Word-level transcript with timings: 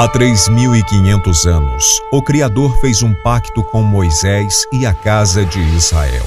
Há 0.00 0.08
3.500 0.08 1.44
anos, 1.44 2.00
o 2.10 2.22
Criador 2.22 2.74
fez 2.80 3.02
um 3.02 3.12
pacto 3.12 3.62
com 3.62 3.82
Moisés 3.82 4.64
e 4.72 4.86
a 4.86 4.94
casa 4.94 5.44
de 5.44 5.60
Israel. 5.76 6.24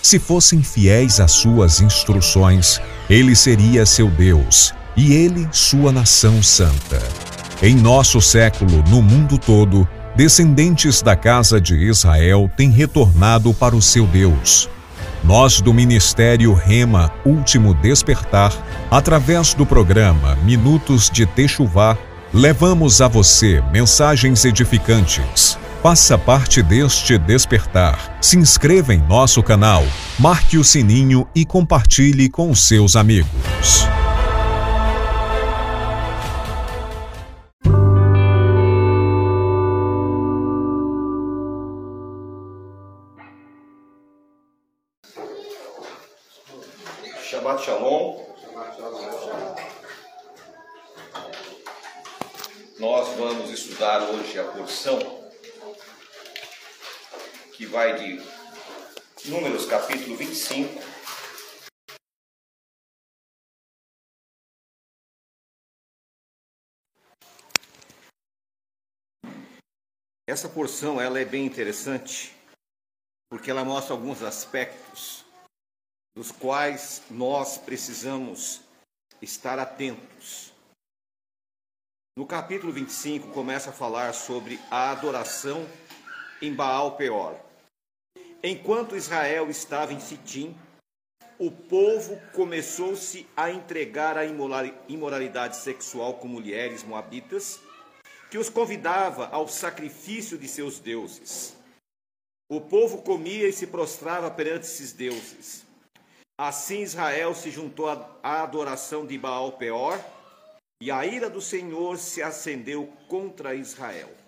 Se 0.00 0.18
fossem 0.18 0.62
fiéis 0.62 1.20
às 1.20 1.32
suas 1.32 1.82
instruções, 1.82 2.80
ele 3.10 3.36
seria 3.36 3.84
seu 3.84 4.08
Deus 4.08 4.72
e 4.96 5.12
ele 5.12 5.46
sua 5.52 5.92
nação 5.92 6.42
santa. 6.42 6.98
Em 7.62 7.74
nosso 7.74 8.22
século, 8.22 8.82
no 8.88 9.02
mundo 9.02 9.36
todo, 9.36 9.86
descendentes 10.16 11.02
da 11.02 11.14
casa 11.14 11.60
de 11.60 11.76
Israel 11.76 12.50
têm 12.56 12.70
retornado 12.70 13.52
para 13.52 13.76
o 13.76 13.82
seu 13.82 14.06
Deus. 14.06 14.66
Nós 15.22 15.60
do 15.60 15.74
Ministério 15.74 16.54
Rema 16.54 17.12
Último 17.26 17.74
Despertar, 17.74 18.50
através 18.90 19.52
do 19.52 19.66
programa 19.66 20.36
Minutos 20.36 21.10
de 21.10 21.26
Techuvá, 21.26 21.98
levamos 22.32 23.00
a 23.00 23.08
você 23.08 23.62
mensagens 23.72 24.44
edificantes. 24.44 25.58
Faça 25.82 26.18
parte 26.18 26.62
deste 26.62 27.16
despertar. 27.18 28.18
Se 28.20 28.36
inscreva 28.36 28.94
em 28.94 28.98
nosso 28.98 29.42
canal, 29.42 29.82
marque 30.18 30.58
o 30.58 30.64
sininho 30.64 31.26
e 31.34 31.44
compartilhe 31.44 32.28
com 32.28 32.54
seus 32.54 32.96
amigos. 32.96 33.88
Números 59.40 59.64
capítulo 59.64 60.18
25. 60.18 60.82
Essa 70.28 70.46
porção 70.46 71.00
ela 71.00 71.18
é 71.18 71.24
bem 71.24 71.46
interessante 71.46 72.36
porque 73.30 73.50
ela 73.50 73.64
mostra 73.64 73.94
alguns 73.94 74.22
aspectos 74.22 75.24
dos 76.14 76.30
quais 76.30 77.02
nós 77.10 77.56
precisamos 77.56 78.60
estar 79.22 79.58
atentos. 79.58 80.52
No 82.14 82.26
capítulo 82.26 82.74
25 82.74 83.28
começa 83.32 83.70
a 83.70 83.72
falar 83.72 84.12
sobre 84.12 84.60
a 84.70 84.90
adoração 84.90 85.66
em 86.42 86.54
Baal 86.54 86.98
Peor. 86.98 87.49
Enquanto 88.42 88.96
Israel 88.96 89.50
estava 89.50 89.92
em 89.92 90.00
Sitim, 90.00 90.56
o 91.38 91.50
povo 91.50 92.18
começou-se 92.32 93.26
a 93.36 93.50
entregar 93.50 94.16
à 94.16 94.24
imoralidade 94.88 95.58
sexual 95.58 96.14
com 96.14 96.26
mulheres 96.26 96.82
moabitas, 96.82 97.60
que 98.30 98.38
os 98.38 98.48
convidava 98.48 99.28
ao 99.28 99.46
sacrifício 99.46 100.38
de 100.38 100.48
seus 100.48 100.78
deuses. 100.78 101.54
O 102.50 102.62
povo 102.62 103.02
comia 103.02 103.46
e 103.46 103.52
se 103.52 103.66
prostrava 103.66 104.30
perante 104.30 104.64
esses 104.64 104.92
deuses. 104.92 105.66
Assim 106.38 106.80
Israel 106.80 107.34
se 107.34 107.50
juntou 107.50 107.88
à 108.22 108.42
adoração 108.42 109.06
de 109.06 109.18
Baal 109.18 109.52
Peor, 109.52 110.02
e 110.82 110.90
a 110.90 111.04
ira 111.04 111.28
do 111.28 111.42
Senhor 111.42 111.98
se 111.98 112.22
acendeu 112.22 112.90
contra 113.06 113.54
Israel. 113.54 114.19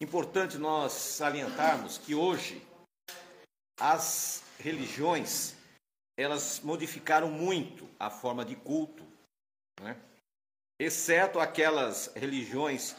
Importante 0.00 0.58
nós 0.58 0.92
salientarmos 0.92 1.96
que 1.96 2.14
hoje 2.14 2.62
as 3.80 4.44
religiões 4.58 5.56
elas 6.18 6.60
modificaram 6.60 7.30
muito 7.30 7.88
a 7.98 8.10
forma 8.10 8.44
de 8.44 8.56
culto, 8.56 9.04
né? 9.80 10.00
exceto 10.78 11.38
aquelas 11.38 12.06
religiões 12.14 12.96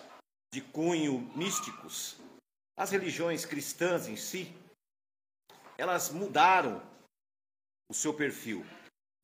de 0.53 0.61
cunho 0.61 1.19
místicos. 1.35 2.17
As 2.77 2.91
religiões 2.91 3.43
cristãs 3.43 4.07
em 4.07 4.15
si, 4.15 4.55
elas 5.77 6.11
mudaram 6.11 6.81
o 7.89 7.93
seu 7.93 8.13
perfil. 8.13 8.65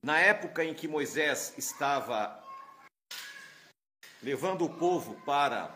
Na 0.03 0.19
época 0.19 0.63
em 0.63 0.73
que 0.73 0.87
Moisés 0.87 1.55
estava 1.57 2.43
levando 4.21 4.65
o 4.65 4.77
povo 4.77 5.19
para 5.23 5.75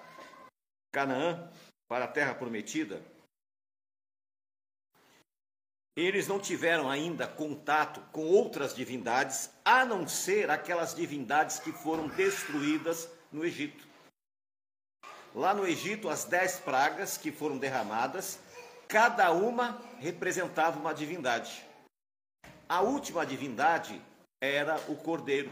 Canaã, 0.92 1.52
para 1.88 2.06
a 2.06 2.08
terra 2.08 2.36
prometida, 2.36 3.02
eles 5.96 6.28
não 6.28 6.40
tiveram 6.40 6.90
ainda 6.90 7.28
contato 7.28 8.00
com 8.12 8.24
outras 8.26 8.76
divindades, 8.76 9.50
a 9.66 9.84
não 9.84 10.08
ser 10.08 10.52
aquelas 10.52 10.94
divindades 10.94 11.60
que 11.60 11.72
foram 11.72 12.08
destruídas 12.08 13.10
no 13.32 13.44
Egito. 13.44 13.88
Lá 15.34 15.56
no 15.56 15.68
Egito, 15.68 16.08
as 16.08 16.24
dez 16.24 16.60
pragas 16.60 17.18
que 17.18 17.32
foram 17.32 17.58
derramadas, 17.58 18.40
cada 18.88 19.32
uma 19.32 19.82
representava 19.98 20.80
uma 20.80 20.94
divindade. 20.94 21.66
A 22.70 22.82
última 22.82 23.26
divindade 23.26 24.00
era 24.40 24.76
o 24.88 24.96
cordeiro. 24.96 25.50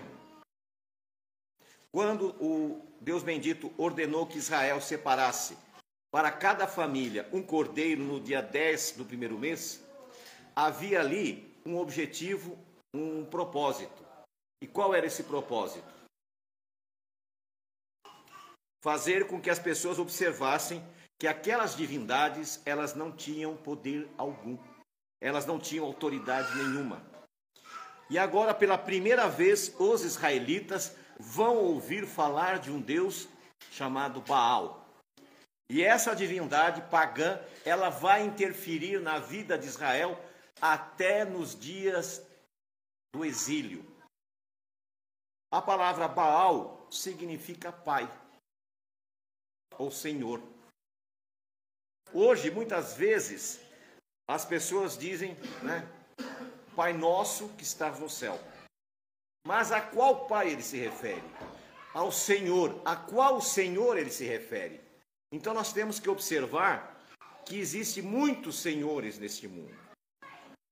Quando 1.91 2.35
o 2.39 2.85
Deus 3.01 3.23
bendito 3.23 3.73
ordenou 3.77 4.27
que 4.27 4.37
Israel 4.37 4.79
separasse 4.79 5.57
para 6.15 6.31
cada 6.31 6.65
família 6.65 7.27
um 7.33 7.43
cordeiro 7.43 8.01
no 8.01 8.21
dia 8.21 8.41
10 8.41 8.91
do 8.93 9.03
primeiro 9.03 9.37
mês, 9.37 9.83
havia 10.55 11.01
ali 11.01 11.53
um 11.65 11.77
objetivo, 11.77 12.57
um 12.95 13.25
propósito. 13.25 14.01
E 14.63 14.65
qual 14.65 14.95
era 14.95 15.05
esse 15.05 15.23
propósito? 15.23 15.93
Fazer 18.81 19.27
com 19.27 19.41
que 19.41 19.49
as 19.49 19.59
pessoas 19.59 19.99
observassem 19.99 20.81
que 21.19 21.27
aquelas 21.27 21.75
divindades, 21.75 22.61
elas 22.65 22.95
não 22.95 23.11
tinham 23.11 23.57
poder 23.57 24.09
algum. 24.17 24.57
Elas 25.21 25.45
não 25.45 25.59
tinham 25.59 25.85
autoridade 25.85 26.55
nenhuma. 26.55 27.05
E 28.09 28.17
agora, 28.17 28.53
pela 28.53 28.77
primeira 28.77 29.27
vez, 29.27 29.75
os 29.77 30.01
israelitas 30.05 30.95
vão 31.19 31.57
ouvir 31.57 32.07
falar 32.07 32.59
de 32.59 32.71
um 32.71 32.79
Deus 32.79 33.27
chamado 33.69 34.21
Baal. 34.21 34.84
E 35.69 35.83
essa 35.83 36.15
divindade 36.15 36.81
pagã, 36.89 37.39
ela 37.63 37.89
vai 37.89 38.23
interferir 38.23 38.99
na 38.99 39.19
vida 39.19 39.57
de 39.57 39.65
Israel 39.65 40.19
até 40.61 41.25
nos 41.25 41.59
dias 41.59 42.25
do 43.13 43.25
exílio. 43.25 43.83
A 45.51 45.61
palavra 45.61 46.07
Baal 46.07 46.87
significa 46.91 47.71
pai 47.71 48.09
ou 49.77 49.89
senhor. 49.91 50.41
Hoje, 52.13 52.51
muitas 52.51 52.95
vezes, 52.95 53.59
as 54.27 54.45
pessoas 54.45 54.97
dizem, 54.97 55.35
né, 55.61 55.87
Pai 56.75 56.91
nosso 56.91 57.47
que 57.49 57.63
estás 57.63 57.99
no 57.99 58.09
céu. 58.09 58.37
Mas 59.47 59.71
a 59.71 59.79
qual 59.79 60.27
Pai 60.27 60.49
ele 60.49 60.61
se 60.61 60.77
refere? 60.77 61.23
Ao 61.93 62.11
Senhor. 62.11 62.81
A 62.83 62.97
qual 62.97 63.39
Senhor 63.39 63.97
ele 63.97 64.11
se 64.11 64.25
refere? 64.25 64.81
Então 65.35 65.53
nós 65.53 65.73
temos 65.73 65.99
que 65.99 66.09
observar 66.09 66.97
que 67.45 67.57
existe 67.57 68.01
muitos 68.01 68.57
senhores 68.57 69.19
neste 69.19 69.49
mundo, 69.49 69.77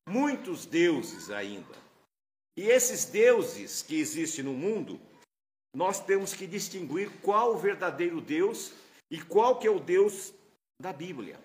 muitos 0.08 0.66
deuses 0.66 1.30
ainda. 1.30 1.76
E 2.58 2.62
esses 2.70 3.04
deuses 3.04 3.82
que 3.82 4.00
existem 4.00 4.46
no 4.46 4.54
mundo, 4.54 5.02
nós 5.76 6.00
temos 6.00 6.34
que 6.34 6.48
distinguir 6.48 7.12
qual 7.20 7.54
o 7.54 7.58
verdadeiro 7.58 8.22
Deus 8.22 8.72
e 9.12 9.22
qual 9.22 9.60
que 9.60 9.68
é 9.68 9.70
o 9.70 9.82
Deus 9.82 10.34
da 10.82 10.94
Bíblia. 10.94 11.38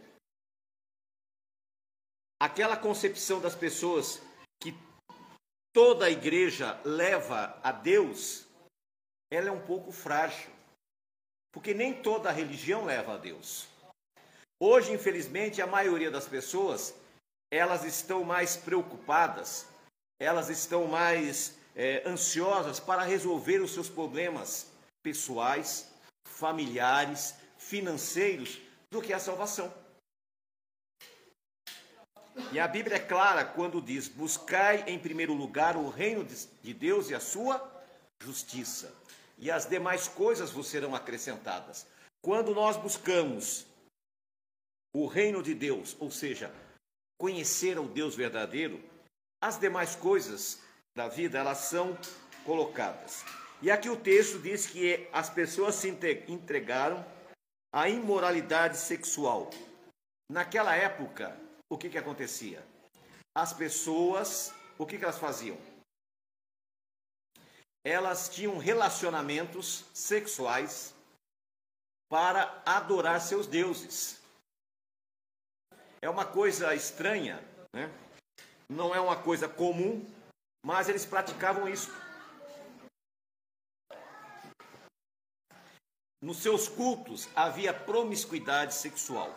Aquela 2.40 2.76
concepção 2.76 3.40
das 3.40 3.56
pessoas 3.56 4.22
que 4.62 4.72
toda 5.74 6.06
a 6.06 6.10
igreja 6.10 6.80
leva 6.84 7.58
a 7.64 7.72
Deus, 7.72 8.46
ela 9.28 9.48
é 9.48 9.52
um 9.52 9.66
pouco 9.66 9.90
frágil. 9.90 10.57
Porque 11.52 11.72
nem 11.74 11.94
toda 11.94 12.30
religião 12.30 12.84
leva 12.84 13.14
a 13.14 13.16
Deus. 13.16 13.68
Hoje, 14.60 14.92
infelizmente, 14.92 15.62
a 15.62 15.66
maioria 15.66 16.10
das 16.10 16.26
pessoas, 16.26 16.94
elas 17.50 17.84
estão 17.84 18.24
mais 18.24 18.56
preocupadas, 18.56 19.66
elas 20.20 20.48
estão 20.48 20.86
mais 20.86 21.56
é, 21.76 22.02
ansiosas 22.06 22.80
para 22.80 23.02
resolver 23.02 23.60
os 23.60 23.72
seus 23.72 23.88
problemas 23.88 24.66
pessoais, 25.02 25.92
familiares, 26.26 27.34
financeiros, 27.56 28.60
do 28.90 29.00
que 29.00 29.12
a 29.12 29.18
salvação. 29.18 29.72
E 32.52 32.58
a 32.58 32.66
Bíblia 32.66 32.96
é 32.96 33.00
clara 33.00 33.44
quando 33.44 33.82
diz: 33.82 34.08
buscai 34.08 34.84
em 34.86 34.98
primeiro 34.98 35.34
lugar 35.34 35.76
o 35.76 35.88
reino 35.88 36.24
de 36.24 36.74
Deus 36.74 37.10
e 37.10 37.14
a 37.14 37.20
sua 37.20 37.60
justiça. 38.20 38.92
E 39.38 39.50
as 39.50 39.66
demais 39.66 40.08
coisas 40.08 40.50
vos 40.50 40.66
serão 40.66 40.94
acrescentadas. 40.94 41.86
Quando 42.20 42.54
nós 42.54 42.76
buscamos 42.76 43.66
o 44.92 45.06
reino 45.06 45.42
de 45.42 45.54
Deus, 45.54 45.96
ou 46.00 46.10
seja, 46.10 46.52
conhecer 47.18 47.78
o 47.78 47.86
Deus 47.86 48.14
verdadeiro, 48.16 48.82
as 49.40 49.58
demais 49.58 49.94
coisas 49.94 50.60
da 50.96 51.08
vida 51.08 51.38
elas 51.38 51.58
são 51.58 51.96
colocadas. 52.44 53.24
E 53.62 53.70
aqui 53.70 53.88
o 53.88 53.96
texto 53.96 54.38
diz 54.40 54.66
que 54.66 55.08
as 55.12 55.30
pessoas 55.30 55.76
se 55.76 55.88
entregaram 55.88 57.04
à 57.72 57.88
imoralidade 57.88 58.76
sexual. 58.76 59.50
Naquela 60.30 60.74
época, 60.76 61.36
o 61.70 61.76
que, 61.76 61.88
que 61.88 61.98
acontecia? 61.98 62.64
As 63.36 63.52
pessoas, 63.52 64.52
o 64.76 64.86
que, 64.86 64.98
que 64.98 65.04
elas 65.04 65.18
faziam? 65.18 65.56
Elas 67.88 68.28
tinham 68.28 68.58
relacionamentos 68.58 69.82
sexuais 69.94 70.94
para 72.10 72.62
adorar 72.66 73.18
seus 73.18 73.46
deuses. 73.46 74.20
É 76.02 76.10
uma 76.10 76.26
coisa 76.26 76.74
estranha, 76.74 77.42
né? 77.72 77.90
não 78.68 78.94
é 78.94 79.00
uma 79.00 79.16
coisa 79.16 79.48
comum, 79.48 80.06
mas 80.62 80.90
eles 80.90 81.06
praticavam 81.06 81.66
isso. 81.66 81.90
Nos 86.22 86.42
seus 86.42 86.68
cultos 86.68 87.26
havia 87.34 87.72
promiscuidade 87.72 88.74
sexual. 88.74 89.34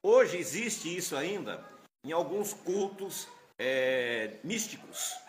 Hoje 0.00 0.36
existe 0.36 0.96
isso 0.96 1.16
ainda 1.16 1.68
em 2.04 2.12
alguns 2.12 2.54
cultos 2.54 3.26
é, 3.58 4.38
místicos, 4.44 5.23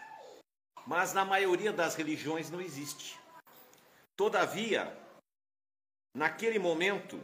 mas 0.86 1.14
na 1.14 1.26
maioria 1.26 1.74
das 1.74 1.96
religiões 1.96 2.50
não 2.50 2.62
existe. 2.62 3.20
Todavia, 4.16 4.96
naquele 6.16 6.60
momento, 6.60 7.20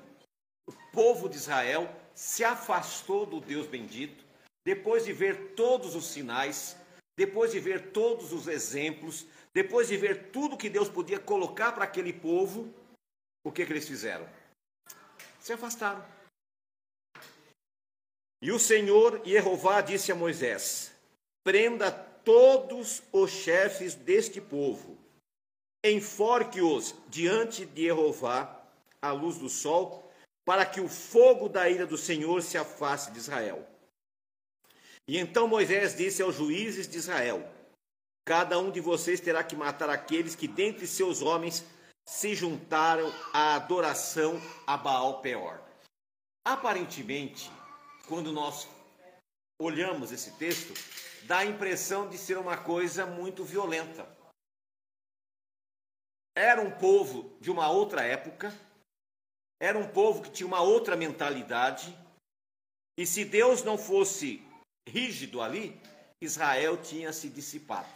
o 0.68 0.74
povo 0.92 1.30
de 1.30 1.38
Israel 1.38 1.90
se 2.14 2.44
afastou 2.44 3.26
do 3.26 3.40
Deus 3.40 3.68
bendito, 3.68 4.24
depois 4.66 5.06
de 5.06 5.14
ver 5.14 5.54
todos 5.56 5.96
os 5.96 6.06
sinais, 6.08 6.76
depois 7.18 7.52
de 7.52 7.60
ver 7.60 7.92
todos 7.92 8.32
os 8.32 8.48
exemplos, 8.48 9.26
depois 9.54 9.88
de 9.88 9.98
ver 9.98 10.32
tudo 10.32 10.58
que 10.58 10.70
Deus 10.70 10.90
podia 10.90 11.20
colocar 11.20 11.72
para 11.72 11.84
aquele 11.84 12.14
povo, 12.14 12.74
o 13.44 13.52
que, 13.52 13.66
que 13.66 13.74
eles 13.74 13.88
fizeram? 13.88 14.28
Se 15.40 15.54
afastaram. 15.54 16.06
E 18.42 18.52
o 18.52 18.60
Senhor 18.60 19.22
Jeová 19.26 19.82
disse 19.82 20.12
a 20.12 20.16
Moisés: 20.16 20.94
Prenda 21.44 22.11
todos 22.24 23.04
os 23.12 23.32
chefes 23.32 23.96
deste 23.96 24.40
povo, 24.40 24.98
enforque-os 25.84 26.96
diante 27.08 27.66
de 27.66 27.86
Jeová 27.86 28.62
à 29.02 29.12
luz 29.12 29.38
do 29.38 29.50
sol, 29.50 30.12
para 30.46 30.66
que 30.66 30.80
o 30.80 30.88
fogo 30.88 31.50
da 31.50 31.70
ira 31.70 31.86
do 31.86 31.98
Senhor 31.98 32.42
se 32.42 32.58
afaste 32.58 33.12
de 33.12 33.20
Israel. 33.20 33.68
E 35.08 35.18
então 35.18 35.48
Moisés 35.48 35.96
disse 35.96 36.22
aos 36.22 36.36
juízes 36.36 36.88
de 36.88 36.98
Israel: 36.98 37.48
Cada 38.26 38.60
um 38.60 38.72
de 38.72 38.80
vocês 38.80 39.20
terá 39.20 39.44
que 39.44 39.56
matar 39.56 39.90
aqueles 39.90 40.36
que 40.36 40.48
dentre 40.48 40.86
seus 40.86 41.22
homens 41.22 41.66
se 42.08 42.36
juntaram 42.36 43.12
à 43.34 43.56
adoração 43.56 44.40
a 44.66 44.78
Baal 44.78 45.22
Peor. 45.22 45.62
Aparentemente, 46.46 47.52
quando 48.08 48.32
nós 48.32 48.68
olhamos 49.60 50.12
esse 50.12 50.32
texto, 50.32 50.74
dá 51.26 51.40
a 51.40 51.46
impressão 51.46 52.10
de 52.10 52.18
ser 52.18 52.38
uma 52.38 52.58
coisa 52.58 53.06
muito 53.06 53.44
violenta. 53.44 54.08
Era 56.36 56.62
um 56.62 56.72
povo 56.72 57.38
de 57.40 57.52
uma 57.52 57.70
outra 57.70 58.04
época, 58.04 58.54
era 59.60 59.78
um 59.78 59.88
povo 59.88 60.22
que 60.22 60.32
tinha 60.32 60.48
uma 60.48 60.62
outra 60.62 60.96
mentalidade, 60.96 61.96
e 62.98 63.06
se 63.06 63.26
Deus 63.26 63.64
não 63.64 63.78
fosse 63.78 64.42
rígido 64.88 65.42
ali, 65.42 65.80
Israel 66.22 66.82
tinha 66.82 67.12
se 67.12 67.30
dissipado. 67.30 67.90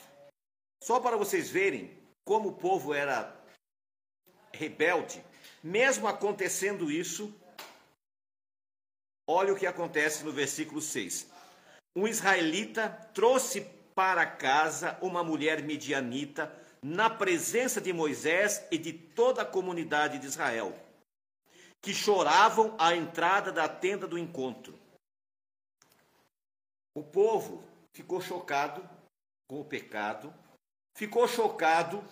Só 0.84 1.00
para 1.00 1.18
vocês 1.18 1.50
verem 1.50 1.96
como 2.26 2.50
o 2.50 2.58
povo 2.58 2.94
era 2.94 3.36
rebelde, 4.54 5.24
mesmo 5.64 6.08
acontecendo 6.08 6.92
isso, 6.92 7.34
olha 9.28 9.54
o 9.54 9.58
que 9.58 9.66
acontece 9.66 10.24
no 10.24 10.32
versículo 10.32 10.82
6. 10.82 11.35
Um 11.96 12.08
israelita 12.08 12.90
trouxe 13.14 13.62
para 13.96 14.26
casa 14.26 15.00
uma 15.02 15.24
mulher 15.24 15.64
medianita 15.64 16.54
na 16.84 17.10
presença 17.10 17.80
de 17.80 17.94
Moisés 17.94 18.68
e 18.70 18.78
de 18.78 18.92
toda 18.92 19.42
a 19.42 19.46
comunidade 19.46 20.20
de 20.20 20.28
Israel, 20.28 20.78
que 21.82 21.94
choravam 21.94 22.76
à 22.78 22.94
entrada 22.94 23.52
da 23.52 23.70
tenda 23.70 24.06
do 24.06 24.20
encontro. 24.20 24.78
O 26.94 27.02
povo 27.02 27.64
ficou 27.94 28.22
chocado 28.22 28.88
com 29.48 29.62
o 29.62 29.66
pecado, 29.66 30.34
ficou 30.96 31.28
chocado 31.28 32.04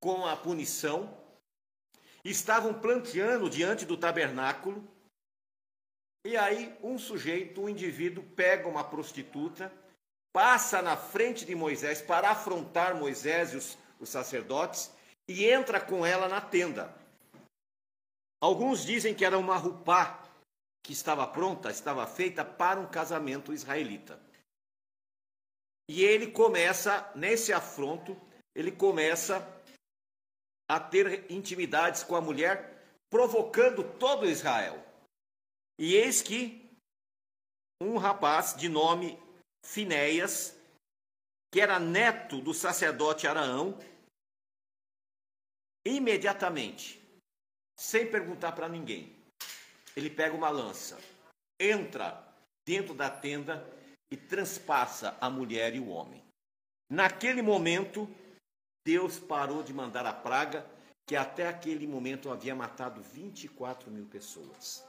com 0.00 0.26
a 0.26 0.36
punição, 0.36 1.16
estavam 2.24 2.74
planteando 2.74 3.48
diante 3.48 3.86
do 3.86 3.96
tabernáculo, 3.96 4.86
e 6.24 6.36
aí 6.36 6.74
um 6.82 6.98
sujeito, 6.98 7.60
um 7.60 7.68
indivíduo, 7.68 8.24
pega 8.34 8.66
uma 8.66 8.82
prostituta, 8.82 9.70
passa 10.32 10.80
na 10.80 10.96
frente 10.96 11.44
de 11.44 11.54
Moisés 11.54 12.00
para 12.00 12.30
afrontar 12.30 12.96
Moisés 12.96 13.52
e 13.52 13.56
os, 13.56 13.78
os 14.00 14.08
sacerdotes 14.08 14.90
e 15.28 15.44
entra 15.44 15.80
com 15.80 16.04
ela 16.04 16.28
na 16.28 16.40
tenda. 16.40 16.94
Alguns 18.40 18.84
dizem 18.84 19.14
que 19.14 19.24
era 19.24 19.38
uma 19.38 19.56
rupá, 19.56 20.22
que 20.82 20.92
estava 20.92 21.26
pronta, 21.26 21.70
estava 21.70 22.06
feita 22.06 22.44
para 22.44 22.80
um 22.80 22.86
casamento 22.86 23.52
israelita. 23.52 24.20
E 25.88 26.02
ele 26.02 26.30
começa, 26.30 27.10
nesse 27.14 27.52
afronto, 27.52 28.18
ele 28.54 28.72
começa 28.72 29.46
a 30.68 30.80
ter 30.80 31.30
intimidades 31.30 32.02
com 32.02 32.16
a 32.16 32.20
mulher, 32.20 32.82
provocando 33.10 33.84
todo 33.98 34.28
Israel. 34.28 34.82
E 35.78 35.94
eis 35.94 36.22
que 36.22 36.64
um 37.80 37.96
rapaz 37.96 38.54
de 38.56 38.68
nome 38.68 39.18
Finéias, 39.64 40.56
que 41.52 41.60
era 41.60 41.80
neto 41.80 42.40
do 42.40 42.54
sacerdote 42.54 43.26
Araão, 43.26 43.78
imediatamente, 45.86 47.02
sem 47.76 48.10
perguntar 48.10 48.52
para 48.52 48.68
ninguém, 48.68 49.14
ele 49.96 50.10
pega 50.10 50.34
uma 50.34 50.50
lança, 50.50 50.98
entra 51.58 52.22
dentro 52.66 52.94
da 52.94 53.10
tenda 53.10 53.66
e 54.10 54.16
transpassa 54.16 55.16
a 55.20 55.28
mulher 55.28 55.74
e 55.74 55.80
o 55.80 55.88
homem. 55.88 56.22
Naquele 56.90 57.42
momento, 57.42 58.08
Deus 58.86 59.18
parou 59.18 59.62
de 59.62 59.72
mandar 59.72 60.06
a 60.06 60.12
praga, 60.12 60.64
que 61.06 61.16
até 61.16 61.48
aquele 61.48 61.86
momento 61.86 62.30
havia 62.30 62.54
matado 62.54 63.00
24 63.02 63.90
mil 63.90 64.06
pessoas. 64.06 64.84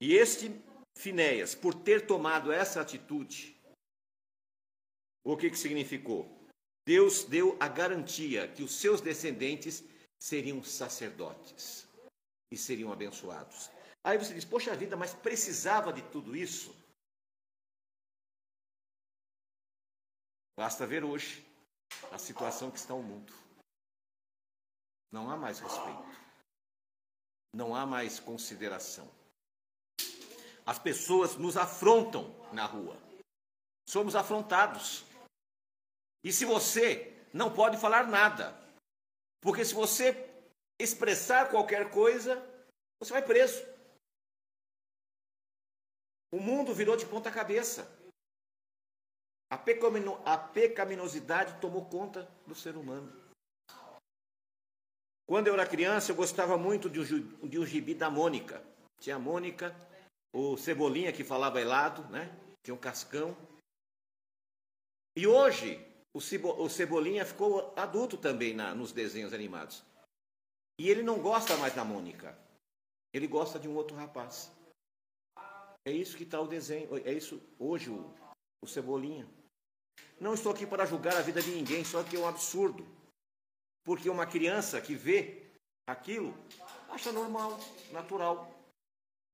E 0.00 0.14
este 0.14 0.50
Finéias, 0.96 1.54
por 1.54 1.74
ter 1.74 2.06
tomado 2.06 2.50
essa 2.50 2.80
atitude, 2.80 3.54
o 5.24 5.36
que, 5.36 5.50
que 5.50 5.58
significou? 5.58 6.26
Deus 6.86 7.24
deu 7.24 7.56
a 7.60 7.68
garantia 7.68 8.48
que 8.48 8.62
os 8.62 8.74
seus 8.74 9.00
descendentes 9.00 9.84
seriam 10.18 10.62
sacerdotes 10.62 11.86
e 12.50 12.56
seriam 12.56 12.92
abençoados. 12.92 13.70
Aí 14.04 14.16
você 14.16 14.32
diz, 14.32 14.44
poxa 14.44 14.74
vida, 14.76 14.96
mas 14.96 15.12
precisava 15.12 15.92
de 15.92 16.00
tudo 16.10 16.36
isso? 16.36 16.74
Basta 20.56 20.86
ver 20.86 21.04
hoje 21.04 21.44
a 22.12 22.18
situação 22.18 22.70
que 22.70 22.78
está 22.78 22.94
o 22.94 23.02
mundo. 23.02 23.32
Não 25.12 25.28
há 25.28 25.36
mais 25.36 25.58
respeito. 25.58 26.26
Não 27.52 27.74
há 27.74 27.84
mais 27.84 28.20
consideração. 28.20 29.10
As 30.66 30.78
pessoas 30.78 31.36
nos 31.36 31.56
afrontam 31.56 32.34
na 32.52 32.66
rua. 32.66 32.96
Somos 33.88 34.16
afrontados. 34.16 35.04
E 36.24 36.32
se 36.32 36.44
você 36.44 37.14
não 37.32 37.54
pode 37.54 37.76
falar 37.76 38.08
nada, 38.08 38.52
porque 39.40 39.64
se 39.64 39.72
você 39.72 40.28
expressar 40.80 41.50
qualquer 41.50 41.90
coisa, 41.90 42.34
você 42.98 43.12
vai 43.12 43.22
preso. 43.22 43.64
O 46.32 46.40
mundo 46.40 46.74
virou 46.74 46.96
de 46.96 47.06
ponta 47.06 47.30
cabeça. 47.30 47.88
A, 49.48 49.56
pecamino, 49.56 50.20
a 50.24 50.36
pecaminosidade 50.36 51.60
tomou 51.60 51.86
conta 51.88 52.28
do 52.44 52.54
ser 52.54 52.76
humano. 52.76 53.12
Quando 55.28 55.46
eu 55.46 55.54
era 55.54 55.66
criança, 55.66 56.10
eu 56.10 56.16
gostava 56.16 56.58
muito 56.58 56.90
de 56.90 57.00
um, 57.00 57.48
de 57.48 57.58
um 57.58 57.64
gibi 57.66 57.94
da 57.94 58.10
Mônica. 58.10 58.62
Tinha 58.98 59.16
a 59.16 59.18
Mônica, 59.20 59.74
o 60.36 60.54
Cebolinha 60.58 61.12
que 61.14 61.24
falava 61.24 61.58
helado, 61.58 62.02
né? 62.10 62.28
Tinha 62.62 62.74
um 62.74 62.78
cascão. 62.78 63.34
E 65.16 65.26
hoje, 65.26 65.80
o, 66.12 66.68
Cebolinha 66.68 67.24
ficou 67.24 67.72
adulto 67.74 68.18
também 68.18 68.52
na, 68.52 68.74
nos 68.74 68.92
desenhos 68.92 69.32
animados. 69.32 69.82
E 70.78 70.90
ele 70.90 71.02
não 71.02 71.22
gosta 71.22 71.56
mais 71.56 71.74
da 71.74 71.82
Mônica. 71.82 72.38
Ele 73.14 73.26
gosta 73.26 73.58
de 73.58 73.66
um 73.66 73.74
outro 73.74 73.96
rapaz. 73.96 74.52
É 75.86 75.90
isso 75.90 76.18
que 76.18 76.24
está 76.24 76.38
o 76.38 76.46
desenho. 76.46 76.94
É 77.06 77.14
isso 77.14 77.40
hoje 77.58 77.88
o, 77.88 78.14
o 78.62 78.66
Cebolinha. 78.66 79.26
Não 80.20 80.34
estou 80.34 80.52
aqui 80.52 80.66
para 80.66 80.84
julgar 80.84 81.16
a 81.16 81.22
vida 81.22 81.40
de 81.40 81.50
ninguém, 81.50 81.82
só 81.82 82.04
que 82.04 82.14
é 82.14 82.18
um 82.18 82.28
absurdo. 82.28 82.86
Porque 83.86 84.10
uma 84.10 84.26
criança 84.26 84.82
que 84.82 84.94
vê 84.94 85.50
aquilo 85.88 86.34
acha 86.90 87.10
normal, 87.10 87.58
natural. 87.90 88.55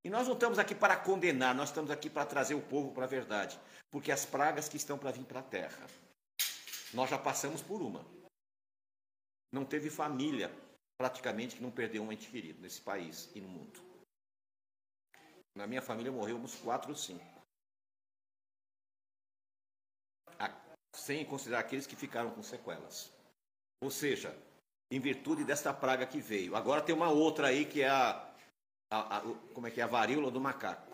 E 0.04 0.10
nós 0.10 0.26
não 0.26 0.34
estamos 0.34 0.58
aqui 0.58 0.74
para 0.74 0.96
condenar, 0.96 1.54
nós 1.54 1.68
estamos 1.68 1.90
aqui 1.90 2.10
para 2.10 2.26
trazer 2.26 2.54
o 2.54 2.62
povo 2.62 2.92
para 2.92 3.04
a 3.04 3.08
verdade. 3.08 3.58
Porque 3.90 4.10
as 4.10 4.24
pragas 4.24 4.68
que 4.68 4.76
estão 4.76 4.98
para 4.98 5.12
vir 5.12 5.24
para 5.24 5.40
a 5.40 5.44
terra, 5.44 5.86
nós 6.92 7.08
já 7.08 7.18
passamos 7.18 7.62
por 7.62 7.80
uma. 7.80 8.04
Não 9.52 9.64
teve 9.64 9.90
família, 9.90 10.50
praticamente, 10.96 11.56
que 11.56 11.62
não 11.62 11.70
perdeu 11.70 12.02
um 12.02 12.10
ente 12.10 12.28
querido 12.28 12.60
nesse 12.60 12.80
país 12.80 13.30
e 13.34 13.40
no 13.40 13.48
mundo. 13.48 13.80
Na 15.54 15.66
minha 15.66 15.82
família 15.82 16.10
morreu 16.10 16.36
uns 16.36 16.54
quatro 16.56 16.90
ou 16.90 16.96
cinco. 16.96 17.30
Sem 20.94 21.24
considerar 21.24 21.60
aqueles 21.60 21.86
que 21.86 21.96
ficaram 21.96 22.30
com 22.30 22.42
sequelas. 22.42 23.10
Ou 23.80 23.90
seja, 23.90 24.36
em 24.90 25.00
virtude 25.00 25.44
desta 25.44 25.72
praga 25.72 26.06
que 26.06 26.20
veio. 26.20 26.54
Agora 26.54 26.82
tem 26.82 26.94
uma 26.94 27.10
outra 27.10 27.48
aí 27.48 27.64
que 27.64 27.82
é 27.82 27.88
a 27.88 28.31
a, 28.92 29.16
a, 29.16 29.20
como 29.54 29.66
é 29.66 29.70
que 29.70 29.80
é 29.80 29.84
a 29.84 29.86
varíola 29.86 30.30
do 30.30 30.40
macaco. 30.40 30.92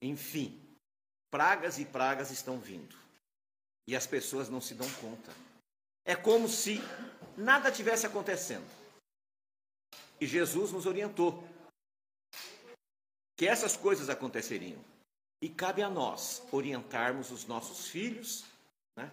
Enfim, 0.00 0.62
pragas 1.30 1.78
e 1.78 1.84
pragas 1.84 2.30
estão 2.30 2.58
vindo. 2.58 2.96
E 3.88 3.96
as 3.96 4.06
pessoas 4.06 4.48
não 4.48 4.60
se 4.60 4.74
dão 4.74 4.88
conta. 5.00 5.32
É 6.04 6.14
como 6.14 6.48
se 6.48 6.80
nada 7.36 7.72
tivesse 7.72 8.06
acontecendo. 8.06 8.66
E 10.20 10.26
Jesus 10.26 10.70
nos 10.70 10.86
orientou 10.86 11.42
que 13.36 13.46
essas 13.46 13.76
coisas 13.76 14.08
aconteceriam. 14.08 14.82
E 15.42 15.48
cabe 15.48 15.82
a 15.82 15.90
nós 15.90 16.42
orientarmos 16.52 17.30
os 17.30 17.46
nossos 17.46 17.88
filhos 17.88 18.44
né, 18.96 19.10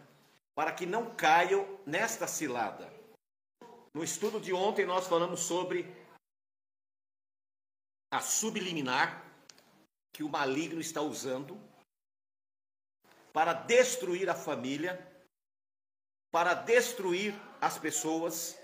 para 0.54 0.72
que 0.72 0.86
não 0.86 1.16
caiam 1.16 1.80
nesta 1.86 2.28
cilada. 2.28 2.92
No 3.94 4.04
estudo 4.04 4.40
de 4.40 4.54
ontem 4.54 4.86
nós 4.86 5.08
falamos 5.08 5.40
sobre 5.40 6.05
a 8.16 8.22
subliminar 8.22 9.22
que 10.14 10.24
o 10.24 10.30
maligno 10.30 10.80
está 10.80 11.02
usando 11.02 11.60
para 13.34 13.52
destruir 13.52 14.30
a 14.30 14.34
família, 14.34 14.94
para 16.32 16.54
destruir 16.54 17.34
as 17.60 17.78
pessoas, 17.78 18.58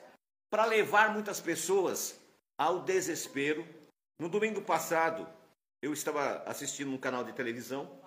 para 0.49 0.63
levar 0.63 1.11
muitas 1.11 1.41
pessoas 1.41 2.17
ao 2.57 2.81
desespero. 2.81 3.67
No 4.17 4.29
domingo 4.29 4.61
passado, 4.61 5.27
eu 5.81 5.91
estava 5.91 6.43
assistindo 6.43 6.89
um 6.89 6.97
canal 6.97 7.25
de 7.25 7.33
televisão, 7.33 8.01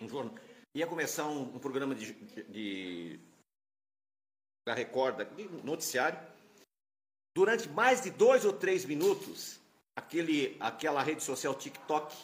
um 0.00 0.08
jornal, 0.08 0.34
ia 0.74 0.86
começar 0.86 1.26
um, 1.26 1.42
um 1.42 1.58
programa 1.58 1.94
de, 1.94 2.14
de, 2.44 3.20
da 4.66 4.72
Record, 4.72 5.28
de 5.36 5.46
noticiário. 5.62 6.18
Durante 7.36 7.68
mais 7.68 8.00
de 8.00 8.10
dois 8.10 8.46
ou 8.46 8.54
três 8.54 8.86
minutos, 8.86 9.60
aquele, 9.98 10.56
aquela 10.60 11.02
rede 11.02 11.22
social 11.22 11.54
TikTok 11.54 12.16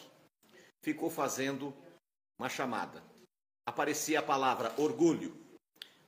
ficou 0.81 1.09
fazendo 1.09 1.75
uma 2.39 2.47
chamada. 2.47 3.03
Aparecia 3.67 4.19
a 4.19 4.23
palavra 4.23 4.73
orgulho. 4.77 5.35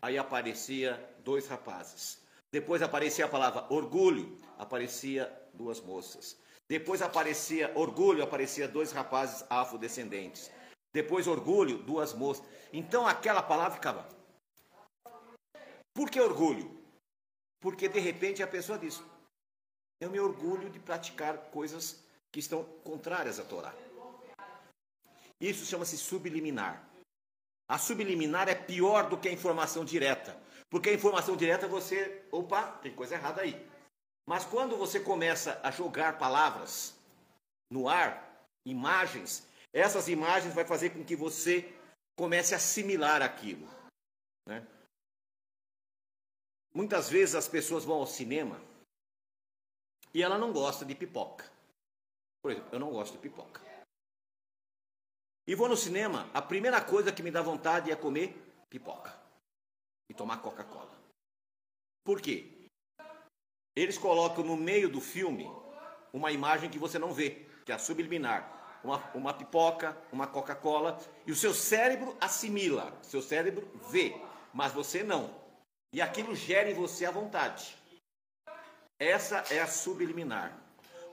Aí 0.02 0.18
aparecia 0.18 0.92
dois 1.26 1.48
rapazes. 1.48 2.26
Depois 2.52 2.82
aparecia 2.82 3.26
a 3.26 3.30
palavra 3.30 3.68
orgulho, 3.70 4.38
aparecia 4.58 5.30
duas 5.54 5.82
moças. 5.82 6.40
Depois 6.70 7.02
aparecia 7.02 7.72
orgulho, 7.76 8.24
aparecia 8.24 8.68
dois 8.68 8.94
rapazes 8.94 9.44
afrodescendentes. 9.50 10.50
Depois 10.94 11.28
orgulho, 11.28 11.80
duas 11.80 12.14
moças. 12.14 12.46
Então 12.72 13.06
aquela 13.06 13.44
palavra 13.44 13.76
ficava. 13.76 14.08
Por 15.94 16.10
que 16.10 16.22
orgulho? 16.22 16.80
Porque 17.60 17.90
de 17.90 18.00
repente 18.00 18.42
a 18.42 18.48
pessoa 18.48 18.78
diz: 18.78 19.04
eu 20.00 20.10
me 20.10 20.20
orgulho 20.20 20.70
de 20.70 20.80
praticar 20.80 21.38
coisas 21.52 22.04
que 22.32 22.40
estão 22.40 22.64
contrárias 22.84 23.40
à 23.40 23.44
Torá. 23.44 23.74
Isso 25.40 25.66
chama-se 25.66 25.98
subliminar. 25.98 26.88
A 27.68 27.78
subliminar 27.78 28.48
é 28.48 28.56
pior 28.56 29.10
do 29.10 29.18
que 29.18 29.28
a 29.28 29.32
informação 29.32 29.84
direta. 29.84 30.40
Porque 30.70 30.90
a 30.90 30.94
informação 30.94 31.36
direta 31.36 31.68
você, 31.68 32.26
opa, 32.32 32.72
tem 32.82 32.94
coisa 32.94 33.16
errada 33.16 33.42
aí. 33.42 33.68
Mas 34.26 34.44
quando 34.46 34.76
você 34.78 35.00
começa 35.00 35.60
a 35.64 35.72
jogar 35.72 36.18
palavras 36.18 36.96
no 37.70 37.88
ar, 37.88 38.46
imagens, 38.66 39.48
essas 39.74 40.08
imagens 40.08 40.54
vai 40.54 40.66
fazer 40.66 40.90
com 40.90 41.04
que 41.04 41.16
você 41.16 41.74
comece 42.18 42.54
a 42.54 42.58
assimilar 42.58 43.22
aquilo. 43.22 43.68
Né? 44.46 44.66
Muitas 46.74 47.10
vezes 47.10 47.36
as 47.36 47.48
pessoas 47.48 47.86
vão 47.86 47.98
ao 47.98 48.08
cinema 48.08 48.62
e 50.18 50.24
ela 50.24 50.36
não 50.36 50.52
gosta 50.52 50.84
de 50.84 50.96
pipoca. 50.96 51.46
Por 52.42 52.50
exemplo, 52.50 52.70
eu 52.72 52.80
não 52.80 52.90
gosto 52.90 53.12
de 53.12 53.20
pipoca. 53.20 53.62
E 55.46 55.54
vou 55.54 55.70
no 55.70 55.78
cinema, 55.78 56.28
a 56.34 56.42
primeira 56.42 56.82
coisa 56.82 57.12
que 57.12 57.22
me 57.22 57.30
dá 57.30 57.40
vontade 57.40 57.92
é 57.92 57.96
comer 57.96 58.36
pipoca 58.68 59.16
e 60.10 60.16
tomar 60.16 60.42
Coca-Cola. 60.42 60.90
Por 62.04 62.20
quê? 62.20 62.68
Eles 63.76 64.00
colocam 64.00 64.44
no 64.44 64.58
meio 64.58 64.90
do 64.90 65.00
filme 65.00 65.48
uma 66.12 66.32
imagem 66.32 66.68
que 66.68 66.80
você 66.80 66.98
não 66.98 67.14
vê, 67.14 67.46
que 67.64 67.72
é 67.72 67.76
a 67.76 67.80
subliminar. 67.80 68.82
Uma, 68.84 68.98
uma 69.14 69.34
pipoca, 69.36 69.96
uma 70.12 70.26
Coca-Cola, 70.26 70.98
e 71.28 71.32
o 71.32 71.36
seu 71.36 71.54
cérebro 71.54 72.18
assimila, 72.20 72.92
seu 73.04 73.22
cérebro 73.22 73.70
vê, 73.92 74.20
mas 74.52 74.74
você 74.74 75.04
não. 75.04 75.30
E 75.94 76.02
aquilo 76.02 76.36
gera 76.36 76.72
em 76.72 76.74
você 76.74 77.06
a 77.06 77.12
vontade. 77.12 77.78
Essa 79.00 79.44
é 79.52 79.60
a 79.60 79.68
subliminar. 79.68 80.58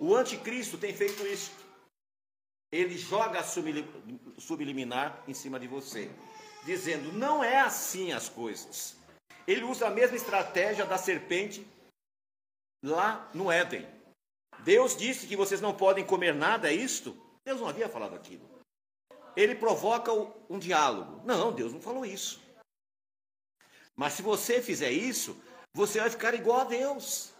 O 0.00 0.14
anticristo 0.14 0.78
tem 0.78 0.94
feito 0.94 1.26
isso. 1.26 1.52
Ele 2.72 2.98
joga 2.98 3.40
a 3.40 3.44
subliminar 4.38 5.22
em 5.28 5.34
cima 5.34 5.60
de 5.60 5.68
você, 5.68 6.10
dizendo: 6.64 7.12
não 7.12 7.44
é 7.44 7.60
assim 7.60 8.12
as 8.12 8.28
coisas. 8.28 8.96
Ele 9.46 9.64
usa 9.64 9.86
a 9.86 9.90
mesma 9.90 10.16
estratégia 10.16 10.86
da 10.86 10.98
serpente 10.98 11.66
lá 12.82 13.30
no 13.34 13.52
Éden. 13.52 13.86
Deus 14.60 14.96
disse 14.96 15.26
que 15.26 15.36
vocês 15.36 15.60
não 15.60 15.76
podem 15.76 16.04
comer 16.06 16.34
nada, 16.34 16.70
é 16.70 16.74
isto? 16.74 17.16
Deus 17.44 17.60
não 17.60 17.68
havia 17.68 17.88
falado 17.88 18.14
aquilo. 18.14 18.48
Ele 19.36 19.54
provoca 19.54 20.10
um 20.48 20.58
diálogo. 20.58 21.20
Não, 21.24 21.52
Deus 21.52 21.72
não 21.72 21.80
falou 21.80 22.06
isso. 22.06 22.42
Mas 23.94 24.14
se 24.14 24.22
você 24.22 24.62
fizer 24.62 24.90
isso, 24.90 25.36
você 25.72 26.00
vai 26.00 26.08
ficar 26.08 26.34
igual 26.34 26.60
a 26.62 26.64
Deus. 26.64 27.33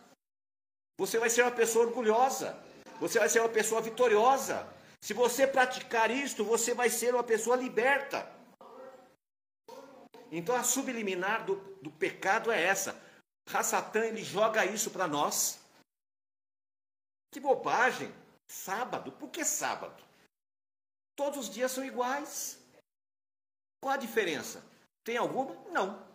Você 0.98 1.18
vai 1.18 1.28
ser 1.28 1.42
uma 1.42 1.50
pessoa 1.50 1.86
orgulhosa. 1.86 2.56
Você 3.00 3.18
vai 3.18 3.28
ser 3.28 3.40
uma 3.40 3.48
pessoa 3.48 3.80
vitoriosa. 3.80 4.66
Se 5.00 5.12
você 5.12 5.46
praticar 5.46 6.10
isto, 6.10 6.44
você 6.44 6.72
vai 6.72 6.88
ser 6.88 7.14
uma 7.14 7.24
pessoa 7.24 7.56
liberta. 7.56 8.30
Então 10.30 10.56
a 10.56 10.62
subliminar 10.62 11.44
do, 11.44 11.56
do 11.82 11.90
pecado 11.90 12.50
é 12.50 12.62
essa. 12.62 12.98
Rassatã, 13.48 14.04
ele 14.04 14.24
joga 14.24 14.64
isso 14.64 14.90
para 14.90 15.06
nós. 15.06 15.60
Que 17.32 17.40
bobagem! 17.40 18.12
Sábado, 18.48 19.12
por 19.12 19.30
que 19.30 19.44
sábado? 19.44 20.02
Todos 21.16 21.38
os 21.48 21.50
dias 21.50 21.72
são 21.72 21.84
iguais. 21.84 22.58
Qual 23.80 23.92
a 23.92 23.98
diferença? 23.98 24.64
Tem 25.04 25.16
alguma? 25.16 25.54
Não. 25.70 26.06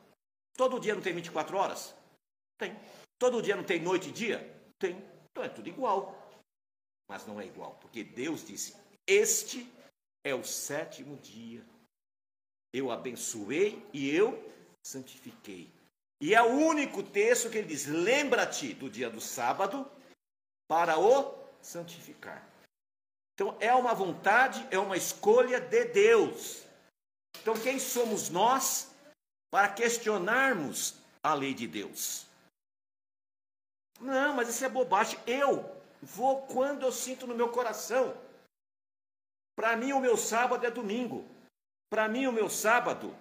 Todo 0.57 0.79
dia 0.79 0.95
não 0.95 1.01
tem 1.01 1.13
24 1.13 1.55
horas? 1.55 1.93
Tem. 2.57 2.77
Todo 3.17 3.41
dia 3.41 3.55
não 3.55 3.63
tem 3.63 3.79
noite 3.79 4.09
e 4.09 4.11
dia? 4.11 4.58
Tem. 4.79 4.95
Então 5.31 5.43
é 5.43 5.49
tudo 5.49 5.67
igual. 5.67 6.15
Mas 7.09 7.25
não 7.25 7.39
é 7.39 7.45
igual, 7.45 7.75
porque 7.81 8.03
Deus 8.03 8.45
disse: 8.45 8.75
Este 9.05 9.69
é 10.23 10.33
o 10.33 10.43
sétimo 10.43 11.17
dia. 11.17 11.63
Eu 12.73 12.91
abençoei 12.91 13.83
e 13.91 14.09
eu 14.09 14.41
santifiquei. 14.83 15.69
E 16.21 16.35
é 16.35 16.41
o 16.41 16.51
único 16.51 17.03
texto 17.03 17.49
que 17.49 17.57
ele 17.57 17.67
diz: 17.67 17.85
Lembra-te 17.85 18.73
do 18.73 18.89
dia 18.89 19.09
do 19.09 19.19
sábado 19.19 19.89
para 20.67 20.99
o 20.99 21.35
santificar. 21.61 22.47
Então 23.33 23.57
é 23.59 23.73
uma 23.73 23.93
vontade, 23.93 24.65
é 24.69 24.77
uma 24.77 24.97
escolha 24.97 25.59
de 25.59 25.85
Deus. 25.85 26.63
Então 27.41 27.59
quem 27.59 27.79
somos 27.79 28.29
nós 28.29 28.93
para 29.49 29.69
questionarmos 29.69 30.95
a 31.23 31.33
lei 31.33 31.53
de 31.53 31.67
Deus? 31.67 32.28
Não, 33.99 34.33
mas 34.33 34.47
isso 34.49 34.63
é 34.63 34.69
bobagem. 34.69 35.19
Eu 35.27 35.79
vou 36.01 36.47
quando 36.47 36.83
eu 36.83 36.91
sinto 36.91 37.27
no 37.27 37.35
meu 37.35 37.49
coração. 37.49 38.15
Para 39.55 39.75
mim, 39.75 39.91
o 39.91 39.99
meu 39.99 40.15
sábado 40.15 40.65
é 40.65 40.71
domingo. 40.71 41.27
Para 41.89 42.07
mim, 42.07 42.25
o 42.27 42.31
meu 42.31 42.49
sábado 42.49 43.13